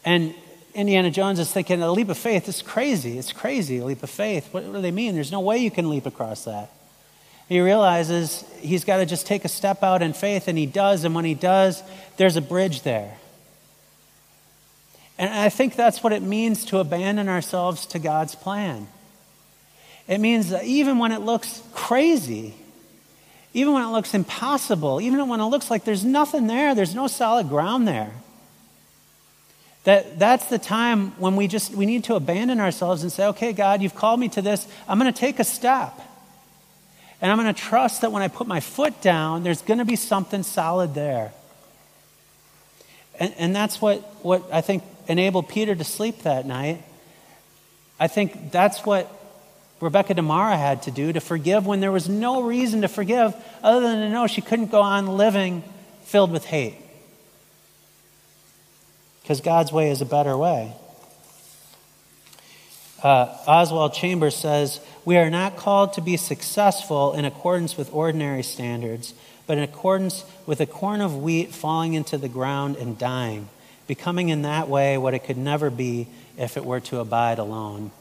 And 0.05 0.35
Indiana 0.75 1.11
Jones 1.11 1.39
is 1.39 1.53
thinking, 1.53 1.83
a 1.83 1.91
leap 1.91 2.09
of 2.09 2.19
faith 2.19 2.49
is 2.49 2.63
crazy. 2.63 3.19
It's 3.19 3.33
crazy, 3.33 3.79
a 3.79 3.85
leap 3.85 4.03
of 4.03 4.11
faith. 4.11 4.49
What, 4.53 4.65
what 4.65 4.75
do 4.75 4.81
they 4.81 4.91
mean? 4.91 5.15
There's 5.15 5.33
no 5.33 5.41
way 5.41 5.59
you 5.59 5.71
can 5.71 5.89
leap 5.91 6.07
across 6.07 6.45
that. 6.45 6.71
He 7.49 7.61
realizes 7.61 8.45
he's 8.61 8.85
got 8.85 8.99
to 8.99 9.07
just 9.07 9.27
take 9.27 9.45
a 9.45 9.49
step 9.49 9.83
out 9.83 10.03
in 10.03 10.13
faith, 10.13 10.47
and 10.47 10.57
he 10.57 10.67
does. 10.67 11.05
And 11.05 11.15
when 11.15 11.25
he 11.25 11.35
does, 11.35 11.83
there's 12.17 12.37
a 12.37 12.41
bridge 12.41 12.83
there. 12.83 13.17
And 15.19 15.35
I 15.35 15.49
think 15.49 15.75
that's 15.75 16.03
what 16.03 16.13
it 16.13 16.23
means 16.23 16.65
to 16.67 16.79
abandon 16.79 17.29
ourselves 17.29 17.87
to 17.87 17.99
God's 17.99 18.35
plan. 18.35 18.87
It 20.07 20.19
means 20.19 20.51
that 20.51 20.65
even 20.65 20.99
when 20.99 21.13
it 21.13 21.21
looks 21.21 21.63
crazy, 21.73 22.55
even 23.53 23.75
when 23.75 23.83
it 23.83 23.91
looks 23.91 24.15
impossible, 24.15 25.01
even 25.01 25.29
when 25.29 25.41
it 25.41 25.45
looks 25.47 25.71
like 25.71 25.85
there's 25.85 26.05
nothing 26.05 26.47
there, 26.47 26.75
there's 26.75 26.95
no 26.95 27.07
solid 27.09 27.49
ground 27.49 27.87
there. 27.89 28.13
That, 29.85 30.19
that's 30.19 30.47
the 30.47 30.59
time 30.59 31.13
when 31.19 31.37
we 31.37 31.49
just 31.49 31.75
we 31.75 31.87
need 31.87 32.05
to 32.05 32.15
abandon 32.15 32.61
ourselves 32.61 33.03
and 33.03 33.11
say, 33.11 33.27
okay, 33.29 33.53
God, 33.53 33.81
you've 33.81 33.95
called 33.95 34.21
me 34.21 34.29
to 34.31 34.43
this. 34.43 34.67
I'm 34.87 34.99
going 34.99 35.13
to 35.13 35.19
take 35.19 35.39
a 35.39 35.45
step. 35.45 35.99
And 37.23 37.31
I'm 37.31 37.39
going 37.39 37.53
to 37.53 37.61
trust 37.61 38.03
that 38.03 38.13
when 38.13 38.23
I 38.23 38.29
put 38.29 38.47
my 38.47 38.61
foot 38.61 39.01
down, 39.01 39.43
there's 39.43 39.63
going 39.63 39.79
to 39.79 39.85
be 39.85 39.97
something 39.97 40.43
solid 40.43 40.95
there. 40.95 41.33
And, 43.19 43.35
and 43.39 43.57
that's 43.57 43.81
what, 43.81 44.01
what 44.25 44.45
I 44.53 44.61
think 44.61 44.83
enabled 45.09 45.49
Peter 45.49 45.75
to 45.75 45.85
sleep 45.85 46.23
that 46.23 46.47
night. 46.47 46.83
I 47.99 48.07
think 48.07 48.51
that's 48.51 48.85
what 48.87 49.11
Rebecca 49.81 50.15
Demara 50.15 50.57
had 50.57 50.83
to 50.85 50.91
do 50.91 51.13
to 51.13 51.21
forgive 51.21 51.67
when 51.67 51.81
there 51.81 51.93
was 51.93 52.09
no 52.09 52.43
reason 52.43 52.83
to 52.83 52.89
forgive 52.89 53.35
other 53.63 53.81
than 53.81 54.01
to 54.01 54.11
know 54.11 54.27
she 54.27 54.41
couldn't 54.41 54.71
go 54.71 54.81
on 54.81 55.07
living 55.07 55.63
filled 56.05 56.33
with 56.33 56.45
hate 56.45 56.77
because 59.31 59.43
God's 59.43 59.71
way 59.71 59.93
is 59.93 60.01
a 60.01 60.07
better 60.07 60.37
way. 60.37 60.73
Uh, 63.01 63.33
Oswald 63.47 63.95
Chambers 63.95 64.35
says, 64.35 64.81
We 65.05 65.19
are 65.19 65.31
not 65.31 65.57
called 65.57 65.93
to 65.93 66.01
be 66.01 66.17
successful 66.17 67.13
in 67.13 67.25
accordance 67.25 67.77
with 67.77 67.95
ordinary 67.95 68.43
standards, 68.43 69.15
but 69.47 69.57
in 69.57 69.63
accordance 69.63 70.25
with 70.47 70.61
a 70.61 70.67
corn 70.67 71.01
of 71.01 71.17
wheat 71.17 71.55
falling 71.55 71.95
into 71.95 72.19
the 72.19 72.29
ground 72.29 72.75
and 72.75 72.99
dying, 72.99 73.49
becoming 73.87 74.31
in 74.31 74.43
that 74.43 74.69
way 74.69 74.99
what 74.99 75.15
it 75.15 75.21
could 75.21 75.39
never 75.39 75.71
be 75.71 76.09
if 76.37 76.57
it 76.57 76.65
were 76.65 76.81
to 76.81 76.99
abide 76.99 77.39
alone. 77.39 77.93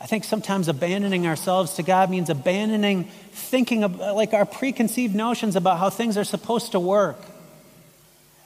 I 0.00 0.06
think 0.06 0.24
sometimes 0.24 0.68
abandoning 0.68 1.26
ourselves 1.26 1.74
to 1.74 1.82
God 1.82 2.08
means 2.08 2.30
abandoning 2.30 3.10
thinking 3.32 3.84
of 3.84 3.98
like 3.98 4.32
our 4.32 4.46
preconceived 4.46 5.14
notions 5.14 5.54
about 5.54 5.78
how 5.78 5.90
things 5.90 6.16
are 6.16 6.24
supposed 6.24 6.72
to 6.72 6.80
work. 6.80 7.18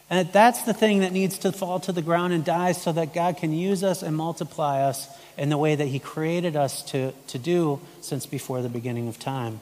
And 0.09 0.33
that's 0.33 0.63
the 0.63 0.75
thing 0.75 1.01
that 1.01 1.13
needs 1.13 1.39
to 1.39 1.53
fall 1.53 1.81
to 1.81 1.93
the 1.93 2.03
ground 2.03 2.33
and 2.33 2.45
die 2.45 2.73
so 2.73 2.93
that 2.93 3.13
God 3.13 3.39
can 3.39 3.53
use 3.53 3.83
us 3.83 4.03
and 4.03 4.17
multiply 4.17 4.83
us 4.83 5.09
in 5.37 5.49
the 5.49 5.59
way 5.59 5.75
that 5.75 5.87
He 5.87 5.99
created 5.99 6.55
us 6.55 6.83
to, 6.91 7.13
to 7.29 7.39
do 7.39 7.81
since 8.01 8.25
before 8.25 8.63
the 8.63 8.69
beginning 8.69 9.09
of 9.09 9.19
time. 9.19 9.59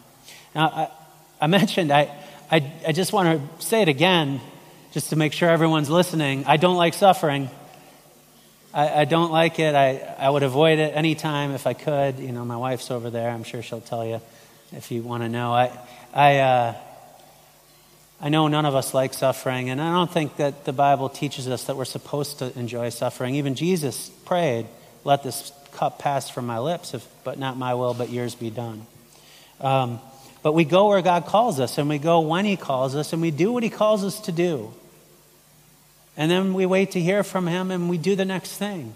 Now, 0.54 0.66
I, 0.68 0.88
I 1.40 1.46
mentioned, 1.46 1.90
I, 1.90 2.14
I, 2.50 2.72
I 2.87 2.92
just 2.92 3.12
want 3.12 3.40
to 3.59 3.64
say 3.64 3.80
it 3.83 3.88
again, 3.88 4.40
just 4.92 5.11
to 5.11 5.16
make 5.16 5.33
sure 5.33 5.48
everyone's 5.48 5.90
listening. 5.90 6.44
I 6.46 6.59
don't 6.59 6.76
like 6.76 6.94
suffering. 6.94 7.48
I, 8.72 9.00
I 9.00 9.04
don't 9.07 9.33
like 9.33 9.59
it. 9.59 9.74
I, 9.74 9.96
I 10.18 10.28
would 10.28 10.42
avoid 10.42 10.78
it 10.78 10.94
anytime 10.94 11.52
if 11.52 11.66
I 11.66 11.72
could. 11.72 12.18
You 12.18 12.33
know, 12.33 12.44
my 12.44 12.57
wife's 12.57 12.90
over 12.90 13.09
there. 13.09 13.30
I'm 13.30 13.44
sure 13.44 13.62
she'll 13.62 13.80
tell 13.80 14.07
you 14.07 14.20
if 14.72 14.90
you 14.90 15.02
want 15.02 15.22
to 15.22 15.28
know. 15.28 15.52
I, 15.52 15.72
I, 16.12 16.38
uh, 16.38 16.74
I 18.24 18.30
know 18.30 18.48
none 18.48 18.64
of 18.64 18.74
us 18.74 18.94
like 18.94 19.12
suffering, 19.12 19.68
and 19.68 19.82
I 19.82 19.92
don't 19.92 20.10
think 20.10 20.38
that 20.38 20.64
the 20.64 20.72
Bible 20.72 21.10
teaches 21.10 21.46
us 21.46 21.64
that 21.64 21.76
we're 21.76 21.84
supposed 21.84 22.38
to 22.38 22.58
enjoy 22.58 22.88
suffering. 22.88 23.34
Even 23.34 23.54
Jesus 23.54 24.08
prayed, 24.24 24.66
Let 25.04 25.22
this 25.22 25.52
cup 25.72 25.98
pass 25.98 26.30
from 26.30 26.46
my 26.46 26.58
lips, 26.58 26.94
if, 26.94 27.06
but 27.22 27.38
not 27.38 27.58
my 27.58 27.74
will, 27.74 27.92
but 27.92 28.08
yours 28.08 28.34
be 28.34 28.48
done. 28.48 28.87
Um, 29.60 30.00
but 30.42 30.54
we 30.54 30.64
go 30.64 30.88
where 30.88 31.02
God 31.02 31.26
calls 31.26 31.60
us, 31.60 31.76
and 31.76 31.87
we 31.87 31.98
go 31.98 32.20
when 32.20 32.46
He 32.46 32.56
calls 32.56 32.96
us, 32.96 33.12
and 33.12 33.20
we 33.20 33.30
do 33.30 33.52
what 33.52 33.62
He 33.62 33.68
calls 33.68 34.02
us 34.02 34.18
to 34.20 34.32
do. 34.32 34.72
And 36.16 36.30
then 36.30 36.54
we 36.54 36.64
wait 36.64 36.92
to 36.92 37.00
hear 37.02 37.24
from 37.24 37.46
Him, 37.46 37.70
and 37.70 37.90
we 37.90 37.98
do 37.98 38.16
the 38.16 38.24
next 38.24 38.56
thing. 38.56 38.94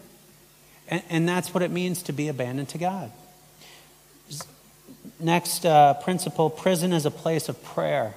And, 0.89 1.03
and 1.11 1.29
that's 1.29 1.53
what 1.53 1.63
it 1.63 1.71
means 1.71 2.05
to 2.05 2.15
be 2.15 2.29
abandoned 2.29 2.71
to 2.71 2.79
God. 2.79 3.13
Next 5.21 5.67
uh, 5.67 5.93
principle 6.03 6.49
prison 6.49 6.95
is 6.95 7.05
a 7.05 7.11
place 7.11 7.51
of 7.51 7.63
prayer. 7.63 8.15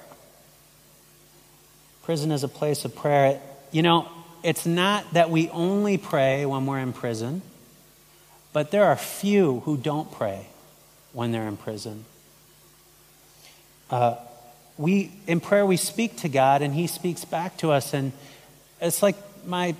Prison 2.02 2.32
is 2.32 2.42
a 2.42 2.48
place 2.48 2.84
of 2.84 2.94
prayer. 2.96 3.40
You 3.70 3.82
know, 3.82 4.08
it's 4.42 4.66
not 4.66 5.14
that 5.14 5.30
we 5.30 5.48
only 5.50 5.98
pray 5.98 6.44
when 6.44 6.66
we're 6.66 6.80
in 6.80 6.92
prison, 6.92 7.42
but 8.52 8.70
there 8.70 8.84
are 8.84 8.96
few 8.96 9.60
who 9.60 9.76
don't 9.76 10.10
pray 10.10 10.48
when 11.12 11.30
they're 11.30 11.46
in 11.46 11.56
prison. 11.56 12.04
Uh, 13.88 14.16
we 14.76 15.12
in 15.26 15.38
prayer 15.38 15.64
we 15.64 15.76
speak 15.76 16.16
to 16.18 16.28
God 16.28 16.62
and 16.62 16.74
He 16.74 16.86
speaks 16.86 17.24
back 17.24 17.56
to 17.58 17.70
us, 17.70 17.94
and 17.94 18.12
it's 18.80 19.02
like 19.02 19.16
my 19.46 19.76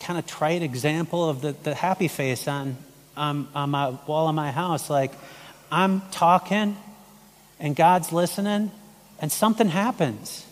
kind 0.00 0.18
of 0.18 0.26
trite 0.26 0.62
example 0.62 1.28
of 1.28 1.40
the, 1.40 1.52
the 1.62 1.74
happy 1.74 2.08
face 2.08 2.48
on, 2.48 2.76
on, 3.16 3.48
on 3.54 3.70
my 3.70 3.90
wall 4.06 4.28
of 4.28 4.34
my 4.34 4.50
house. 4.50 4.90
Like 4.90 5.12
I'm 5.70 6.02
talking, 6.10 6.76
and 7.58 7.74
God's 7.74 8.12
listening, 8.12 8.72
and 9.20 9.32
something 9.32 9.68
happens 9.68 10.44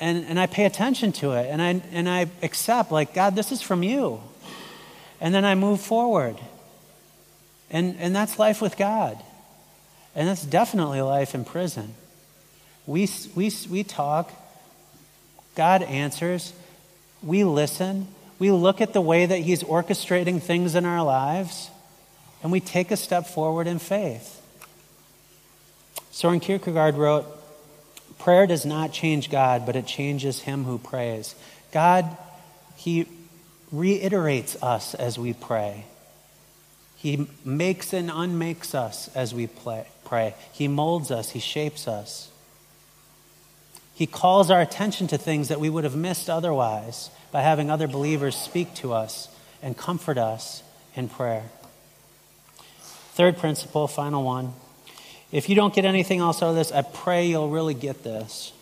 and, 0.00 0.24
and 0.24 0.40
I 0.40 0.46
pay 0.46 0.64
attention 0.64 1.12
to 1.12 1.32
it 1.32 1.46
and 1.50 1.60
I, 1.60 1.82
and 1.92 2.08
I 2.08 2.28
accept, 2.42 2.90
like, 2.90 3.14
God, 3.14 3.36
this 3.36 3.52
is 3.52 3.60
from 3.60 3.82
you. 3.82 4.20
And 5.20 5.34
then 5.34 5.44
I 5.44 5.54
move 5.54 5.80
forward. 5.80 6.36
And, 7.70 7.96
and 7.98 8.16
that's 8.16 8.38
life 8.38 8.62
with 8.62 8.76
God. 8.76 9.22
And 10.14 10.26
that's 10.26 10.44
definitely 10.44 11.02
life 11.02 11.34
in 11.34 11.44
prison. 11.44 11.94
We, 12.86 13.08
we, 13.34 13.52
we 13.70 13.84
talk, 13.84 14.32
God 15.54 15.82
answers, 15.82 16.52
we 17.22 17.44
listen, 17.44 18.08
we 18.38 18.50
look 18.50 18.80
at 18.80 18.94
the 18.94 19.00
way 19.02 19.26
that 19.26 19.38
He's 19.38 19.62
orchestrating 19.62 20.42
things 20.42 20.74
in 20.74 20.86
our 20.86 21.04
lives, 21.04 21.70
and 22.42 22.50
we 22.50 22.58
take 22.58 22.90
a 22.90 22.96
step 22.96 23.26
forward 23.26 23.66
in 23.66 23.78
faith. 23.78 24.40
Soren 26.10 26.40
Kierkegaard 26.40 26.96
wrote, 26.96 27.26
Prayer 28.20 28.46
does 28.46 28.66
not 28.66 28.92
change 28.92 29.30
God, 29.30 29.64
but 29.64 29.76
it 29.76 29.86
changes 29.86 30.40
him 30.40 30.64
who 30.64 30.78
prays. 30.78 31.34
God, 31.72 32.16
He 32.76 33.06
reiterates 33.72 34.62
us 34.62 34.94
as 34.94 35.18
we 35.18 35.32
pray. 35.32 35.86
He 36.96 37.26
makes 37.46 37.94
and 37.94 38.10
unmakes 38.12 38.74
us 38.74 39.08
as 39.14 39.34
we 39.34 39.46
pray. 40.04 40.34
He 40.52 40.68
molds 40.68 41.10
us, 41.10 41.30
He 41.30 41.40
shapes 41.40 41.88
us. 41.88 42.30
He 43.94 44.06
calls 44.06 44.50
our 44.50 44.60
attention 44.60 45.06
to 45.08 45.18
things 45.18 45.48
that 45.48 45.60
we 45.60 45.70
would 45.70 45.84
have 45.84 45.96
missed 45.96 46.28
otherwise 46.28 47.10
by 47.32 47.40
having 47.40 47.70
other 47.70 47.88
believers 47.88 48.36
speak 48.36 48.74
to 48.76 48.92
us 48.92 49.28
and 49.62 49.76
comfort 49.76 50.18
us 50.18 50.62
in 50.94 51.08
prayer. 51.08 51.44
Third 53.12 53.38
principle, 53.38 53.88
final 53.88 54.22
one 54.22 54.52
if 55.32 55.48
you 55.48 55.54
don't 55.54 55.74
get 55.74 55.84
anything 55.84 56.20
else 56.20 56.42
out 56.42 56.50
of 56.50 56.56
this, 56.56 56.72
I 56.72 56.82
pray 56.82 57.26
you'll 57.26 57.50
really 57.50 57.74
get 57.74 58.02
this. 58.02 58.52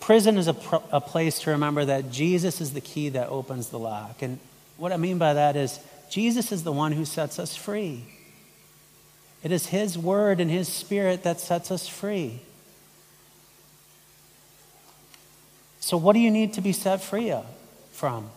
Prison 0.00 0.36
is 0.36 0.46
a, 0.46 0.54
pr- 0.54 0.76
a 0.92 1.00
place 1.00 1.40
to 1.40 1.50
remember 1.50 1.84
that 1.84 2.10
Jesus 2.10 2.60
is 2.60 2.72
the 2.72 2.80
key 2.80 3.08
that 3.10 3.28
opens 3.28 3.70
the 3.70 3.78
lock. 3.78 4.22
And 4.22 4.38
what 4.76 4.92
I 4.92 4.98
mean 4.98 5.18
by 5.18 5.34
that 5.34 5.56
is, 5.56 5.80
Jesus 6.10 6.52
is 6.52 6.62
the 6.62 6.72
one 6.72 6.92
who 6.92 7.04
sets 7.04 7.38
us 7.38 7.56
free. 7.56 8.04
It 9.42 9.50
is 9.50 9.66
His 9.66 9.98
word 9.98 10.40
and 10.40 10.50
His 10.50 10.68
spirit 10.68 11.22
that 11.24 11.40
sets 11.40 11.70
us 11.70 11.88
free. 11.88 12.40
So, 15.80 15.96
what 15.96 16.12
do 16.12 16.18
you 16.18 16.30
need 16.30 16.54
to 16.54 16.60
be 16.60 16.72
set 16.72 17.00
free 17.00 17.30
of, 17.30 17.46
from? 17.92 18.28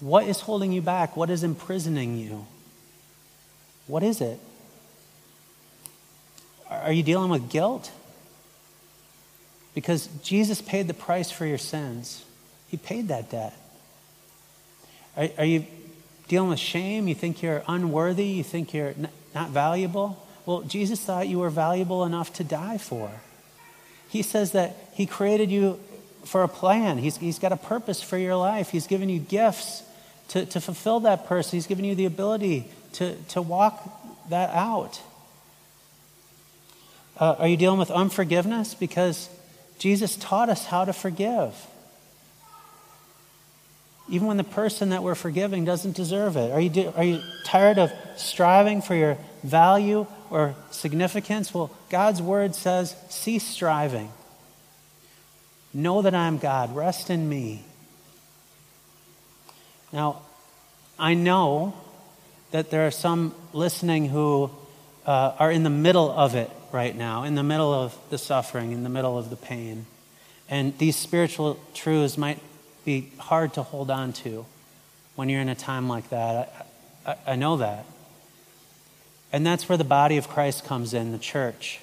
What 0.00 0.26
is 0.26 0.40
holding 0.40 0.72
you 0.72 0.82
back? 0.82 1.16
What 1.16 1.30
is 1.30 1.42
imprisoning 1.42 2.18
you? 2.18 2.46
What 3.86 4.02
is 4.02 4.20
it? 4.20 4.40
Are 6.70 6.92
you 6.92 7.02
dealing 7.02 7.30
with 7.30 7.48
guilt? 7.50 7.90
Because 9.74 10.06
Jesus 10.22 10.60
paid 10.60 10.88
the 10.88 10.94
price 10.94 11.30
for 11.30 11.46
your 11.46 11.58
sins, 11.58 12.24
He 12.68 12.76
paid 12.76 13.08
that 13.08 13.30
debt. 13.30 13.54
Are, 15.16 15.28
are 15.38 15.44
you 15.44 15.66
dealing 16.28 16.50
with 16.50 16.58
shame? 16.58 17.08
You 17.08 17.14
think 17.14 17.42
you're 17.42 17.62
unworthy? 17.66 18.26
You 18.26 18.44
think 18.44 18.74
you're 18.74 18.94
not 19.34 19.50
valuable? 19.50 20.24
Well, 20.46 20.62
Jesus 20.62 21.00
thought 21.00 21.28
you 21.28 21.38
were 21.38 21.50
valuable 21.50 22.04
enough 22.04 22.32
to 22.34 22.44
die 22.44 22.78
for. 22.78 23.10
He 24.08 24.22
says 24.22 24.52
that 24.52 24.76
He 24.92 25.06
created 25.06 25.50
you 25.50 25.78
for 26.24 26.42
a 26.42 26.48
plan. 26.48 26.98
He's, 26.98 27.16
he's 27.16 27.38
got 27.38 27.52
a 27.52 27.56
purpose 27.56 28.02
for 28.02 28.18
your 28.18 28.36
life. 28.36 28.70
He's 28.70 28.86
given 28.86 29.08
you 29.08 29.18
gifts 29.18 29.82
to, 30.28 30.44
to 30.46 30.60
fulfill 30.60 31.00
that 31.00 31.26
purpose. 31.26 31.50
He's 31.50 31.66
given 31.66 31.84
you 31.84 31.94
the 31.94 32.04
ability 32.04 32.70
to, 32.94 33.14
to 33.14 33.42
walk 33.42 34.28
that 34.28 34.50
out. 34.50 35.00
Uh, 37.18 37.34
are 37.38 37.48
you 37.48 37.56
dealing 37.56 37.78
with 37.78 37.90
unforgiveness? 37.90 38.74
Because 38.74 39.28
Jesus 39.78 40.16
taught 40.16 40.48
us 40.48 40.66
how 40.66 40.84
to 40.84 40.92
forgive. 40.92 41.54
Even 44.08 44.28
when 44.28 44.36
the 44.36 44.44
person 44.44 44.90
that 44.90 45.02
we're 45.02 45.14
forgiving 45.14 45.64
doesn't 45.64 45.96
deserve 45.96 46.36
it. 46.36 46.52
Are 46.52 46.60
you, 46.60 46.70
do, 46.70 46.92
are 46.96 47.04
you 47.04 47.20
tired 47.44 47.78
of 47.78 47.92
striving 48.16 48.80
for 48.80 48.94
your 48.94 49.18
value 49.42 50.06
or 50.30 50.54
significance? 50.70 51.52
Well, 51.52 51.70
God's 51.90 52.22
word 52.22 52.54
says 52.54 52.94
cease 53.08 53.44
striving. 53.44 54.10
Know 55.74 56.02
that 56.02 56.14
I'm 56.14 56.38
God. 56.38 56.74
Rest 56.74 57.10
in 57.10 57.28
me. 57.28 57.64
Now, 59.92 60.22
I 60.98 61.14
know 61.14 61.74
that 62.50 62.70
there 62.70 62.86
are 62.86 62.90
some 62.90 63.34
listening 63.52 64.06
who 64.06 64.50
uh, 65.04 65.34
are 65.38 65.50
in 65.50 65.64
the 65.64 65.70
middle 65.70 66.10
of 66.10 66.34
it 66.34 66.50
right 66.72 66.94
now, 66.94 67.24
in 67.24 67.34
the 67.34 67.42
middle 67.42 67.72
of 67.72 67.96
the 68.10 68.18
suffering, 68.18 68.72
in 68.72 68.82
the 68.82 68.88
middle 68.88 69.18
of 69.18 69.30
the 69.30 69.36
pain. 69.36 69.86
And 70.48 70.76
these 70.78 70.96
spiritual 70.96 71.58
truths 71.74 72.16
might 72.16 72.40
be 72.84 73.12
hard 73.18 73.54
to 73.54 73.62
hold 73.62 73.90
on 73.90 74.12
to 74.14 74.46
when 75.14 75.28
you're 75.28 75.40
in 75.40 75.48
a 75.48 75.54
time 75.54 75.88
like 75.88 76.08
that. 76.10 76.66
I, 77.06 77.10
I, 77.10 77.32
I 77.32 77.36
know 77.36 77.58
that. 77.58 77.84
And 79.32 79.46
that's 79.46 79.68
where 79.68 79.76
the 79.76 79.84
body 79.84 80.16
of 80.16 80.28
Christ 80.28 80.64
comes 80.64 80.94
in, 80.94 81.12
the 81.12 81.18
church. 81.18 81.80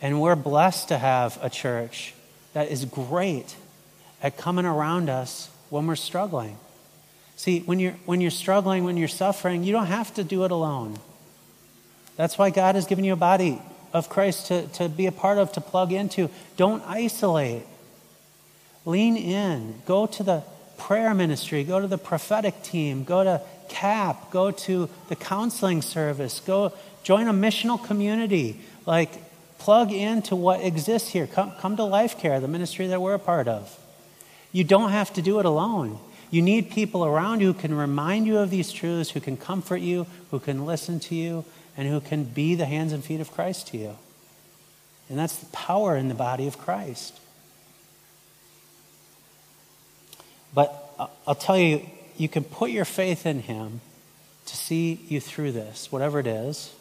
And 0.00 0.20
we're 0.20 0.36
blessed 0.36 0.88
to 0.88 0.98
have 0.98 1.38
a 1.42 1.50
church 1.50 2.14
that 2.54 2.70
is 2.70 2.84
great 2.84 3.56
at 4.22 4.36
coming 4.36 4.64
around 4.64 5.10
us 5.10 5.50
when 5.70 5.86
we're 5.86 5.96
struggling. 5.96 6.56
See, 7.36 7.60
when 7.60 7.78
you're, 7.78 7.96
when 8.06 8.20
you're 8.20 8.30
struggling, 8.30 8.84
when 8.84 8.96
you're 8.96 9.08
suffering, 9.08 9.64
you 9.64 9.72
don't 9.72 9.86
have 9.86 10.14
to 10.14 10.24
do 10.24 10.44
it 10.44 10.50
alone. 10.50 10.98
That's 12.16 12.38
why 12.38 12.50
God 12.50 12.74
has 12.74 12.86
given 12.86 13.04
you 13.04 13.12
a 13.12 13.16
body 13.16 13.60
of 13.92 14.08
Christ 14.08 14.48
to, 14.48 14.66
to 14.68 14.88
be 14.88 15.06
a 15.06 15.12
part 15.12 15.38
of, 15.38 15.52
to 15.52 15.60
plug 15.60 15.92
into. 15.92 16.28
Don't 16.56 16.82
isolate. 16.86 17.62
Lean 18.84 19.16
in. 19.16 19.82
Go 19.86 20.06
to 20.06 20.22
the 20.22 20.42
prayer 20.76 21.14
ministry. 21.14 21.64
Go 21.64 21.80
to 21.80 21.86
the 21.86 21.98
prophetic 21.98 22.62
team. 22.62 23.04
Go 23.04 23.24
to 23.24 23.40
CAP. 23.68 24.30
Go 24.30 24.50
to 24.50 24.88
the 25.08 25.16
counseling 25.16 25.82
service. 25.82 26.40
Go 26.40 26.72
join 27.02 27.28
a 27.28 27.32
missional 27.32 27.82
community. 27.82 28.60
Like, 28.86 29.10
plug 29.58 29.92
into 29.92 30.36
what 30.36 30.60
exists 30.60 31.08
here. 31.08 31.26
Come, 31.26 31.52
come 31.52 31.76
to 31.76 31.84
Life 31.84 32.18
Care, 32.18 32.40
the 32.40 32.48
ministry 32.48 32.88
that 32.88 33.00
we're 33.00 33.14
a 33.14 33.18
part 33.18 33.48
of. 33.48 33.78
You 34.52 34.64
don't 34.64 34.90
have 34.90 35.12
to 35.14 35.22
do 35.22 35.38
it 35.40 35.46
alone. 35.46 35.98
You 36.30 36.42
need 36.42 36.70
people 36.70 37.04
around 37.04 37.40
you 37.40 37.52
who 37.52 37.58
can 37.58 37.74
remind 37.74 38.26
you 38.26 38.38
of 38.38 38.50
these 38.50 38.72
truths, 38.72 39.10
who 39.10 39.20
can 39.20 39.36
comfort 39.36 39.80
you, 39.80 40.06
who 40.30 40.38
can 40.40 40.66
listen 40.66 41.00
to 41.00 41.14
you, 41.14 41.44
and 41.76 41.88
who 41.88 42.00
can 42.00 42.24
be 42.24 42.54
the 42.54 42.66
hands 42.66 42.92
and 42.92 43.04
feet 43.04 43.20
of 43.20 43.32
Christ 43.32 43.68
to 43.68 43.76
you. 43.76 43.96
And 45.08 45.18
that's 45.18 45.36
the 45.36 45.46
power 45.46 45.96
in 45.96 46.08
the 46.08 46.14
body 46.14 46.46
of 46.46 46.58
Christ. 46.58 47.18
But 50.54 51.12
I'll 51.26 51.34
tell 51.34 51.58
you, 51.58 51.84
you 52.16 52.28
can 52.28 52.44
put 52.44 52.70
your 52.70 52.84
faith 52.84 53.26
in 53.26 53.40
Him 53.40 53.80
to 54.46 54.56
see 54.56 55.00
you 55.08 55.20
through 55.20 55.52
this, 55.52 55.90
whatever 55.90 56.20
it 56.20 56.26
is. 56.26 56.72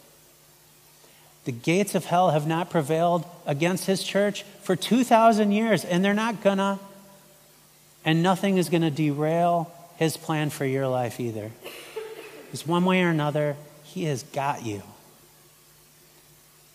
The 1.46 1.52
gates 1.52 1.96
of 1.96 2.06
hell 2.06 2.32
have 2.32 2.48
not 2.48 2.70
prevailed 2.70 3.26
against 3.46 3.86
his 3.86 4.04
church 4.04 4.44
for 4.62 4.76
2,000 4.76 5.52
years, 5.52 5.84
and 5.84 6.04
they're 6.04 6.14
not 6.14 6.41
gonna. 6.41 6.80
And 8.06 8.24
nothing 8.24 8.58
is 8.58 8.70
gonna 8.70 8.91
derail 8.91 9.72
his 9.98 10.16
plan 10.16 10.50
for 10.50 10.66
your 10.66 10.88
life 10.88 11.20
either. 11.20 11.52
It's 12.54 12.66
one 12.66 12.86
way 12.86 13.02
or 13.04 13.10
another, 13.10 13.58
he 13.94 14.06
has 14.06 14.24
got 14.24 14.66
you. 14.66 14.82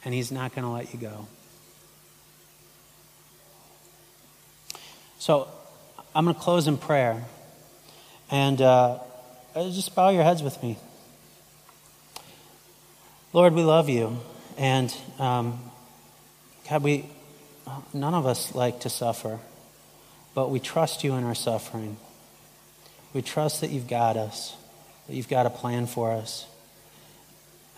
And 0.05 0.14
he's 0.14 0.31
not 0.31 0.55
gonna 0.55 0.73
let 0.73 0.95
you 0.95 1.01
go. 1.01 1.27
So 5.19 5.49
I'm 6.14 6.25
gonna 6.25 6.39
close 6.39 6.69
in 6.69 6.79
prayer. 6.79 7.25
And 8.31 8.61
uh, 8.62 9.01
just 9.55 9.95
bow 9.97 10.11
your 10.11 10.23
heads 10.23 10.43
with 10.43 10.62
me. 10.62 10.79
Lord, 13.33 13.53
we 13.55 13.62
love 13.62 13.89
you. 13.89 14.19
And 14.57 14.95
um, 15.19 15.59
God, 16.71 16.83
we, 16.83 17.05
none 17.93 18.14
of 18.14 18.27
us 18.27 18.55
like 18.55 18.81
to 18.81 18.89
suffer, 18.89 19.41
but 20.35 20.51
we 20.51 20.61
trust 20.61 21.03
you 21.03 21.14
in 21.14 21.25
our 21.25 21.35
suffering. 21.35 21.97
We 23.12 23.23
trust 23.23 23.61
that 23.62 23.71
you've 23.71 23.89
got 23.89 24.16
us, 24.16 24.57
that 25.09 25.16
you've 25.16 25.29
got 25.29 25.47
a 25.47 25.51
plan 25.51 25.87
for 25.87 26.12
us. 26.12 26.47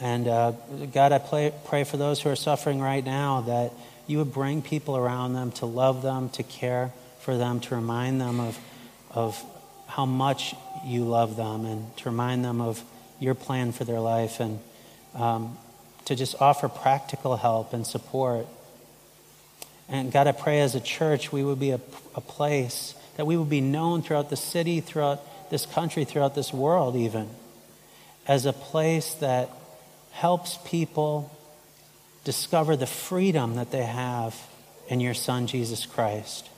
And 0.00 0.26
uh, 0.28 0.52
God, 0.92 1.12
I 1.12 1.18
pray, 1.18 1.52
pray 1.66 1.84
for 1.84 1.96
those 1.96 2.20
who 2.20 2.30
are 2.30 2.36
suffering 2.36 2.80
right 2.80 3.04
now 3.04 3.42
that 3.42 3.72
you 4.06 4.18
would 4.18 4.32
bring 4.32 4.62
people 4.62 4.96
around 4.96 5.34
them 5.34 5.52
to 5.52 5.66
love 5.66 6.02
them, 6.02 6.30
to 6.30 6.42
care 6.42 6.92
for 7.20 7.36
them, 7.36 7.60
to 7.60 7.74
remind 7.74 8.20
them 8.20 8.40
of, 8.40 8.58
of 9.10 9.44
how 9.86 10.06
much 10.06 10.54
you 10.84 11.04
love 11.04 11.36
them, 11.36 11.66
and 11.66 11.96
to 11.98 12.08
remind 12.08 12.44
them 12.44 12.60
of 12.60 12.82
your 13.18 13.34
plan 13.34 13.72
for 13.72 13.84
their 13.84 14.00
life. 14.00 14.40
And 14.40 14.58
um, 15.14 15.58
to 16.06 16.16
just 16.16 16.40
offer 16.40 16.68
practical 16.68 17.36
help 17.36 17.72
and 17.72 17.86
support. 17.86 18.46
And 19.88 20.10
God, 20.12 20.26
I 20.26 20.32
pray 20.32 20.60
as 20.60 20.74
a 20.74 20.80
church 20.80 21.32
we 21.32 21.44
would 21.44 21.60
be 21.60 21.70
a, 21.70 21.80
a 22.14 22.20
place 22.20 22.94
that 23.16 23.26
we 23.26 23.36
would 23.36 23.50
be 23.50 23.60
known 23.60 24.02
throughout 24.02 24.30
the 24.30 24.36
city, 24.36 24.80
throughout 24.80 25.20
this 25.50 25.66
country, 25.66 26.04
throughout 26.04 26.34
this 26.34 26.52
world, 26.52 26.96
even, 26.96 27.28
as 28.26 28.46
a 28.46 28.52
place 28.52 29.14
that 29.14 29.50
helps 30.10 30.58
people 30.64 31.30
discover 32.24 32.76
the 32.76 32.86
freedom 32.86 33.56
that 33.56 33.70
they 33.70 33.84
have 33.84 34.36
in 34.88 35.00
your 35.00 35.14
Son, 35.14 35.46
Jesus 35.46 35.86
Christ. 35.86 36.48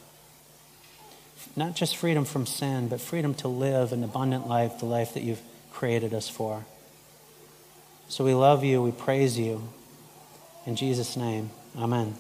Not 1.54 1.76
just 1.76 1.96
freedom 1.96 2.24
from 2.24 2.46
sin, 2.46 2.88
but 2.88 3.00
freedom 3.00 3.34
to 3.34 3.48
live 3.48 3.92
an 3.92 4.02
abundant 4.02 4.48
life, 4.48 4.78
the 4.78 4.86
life 4.86 5.14
that 5.14 5.22
you've 5.22 5.42
created 5.72 6.14
us 6.14 6.28
for. 6.28 6.64
So 8.08 8.24
we 8.24 8.34
love 8.34 8.64
you, 8.64 8.82
we 8.82 8.90
praise 8.90 9.38
you. 9.38 9.68
In 10.66 10.76
Jesus' 10.76 11.16
name, 11.16 11.50
amen. 11.76 12.14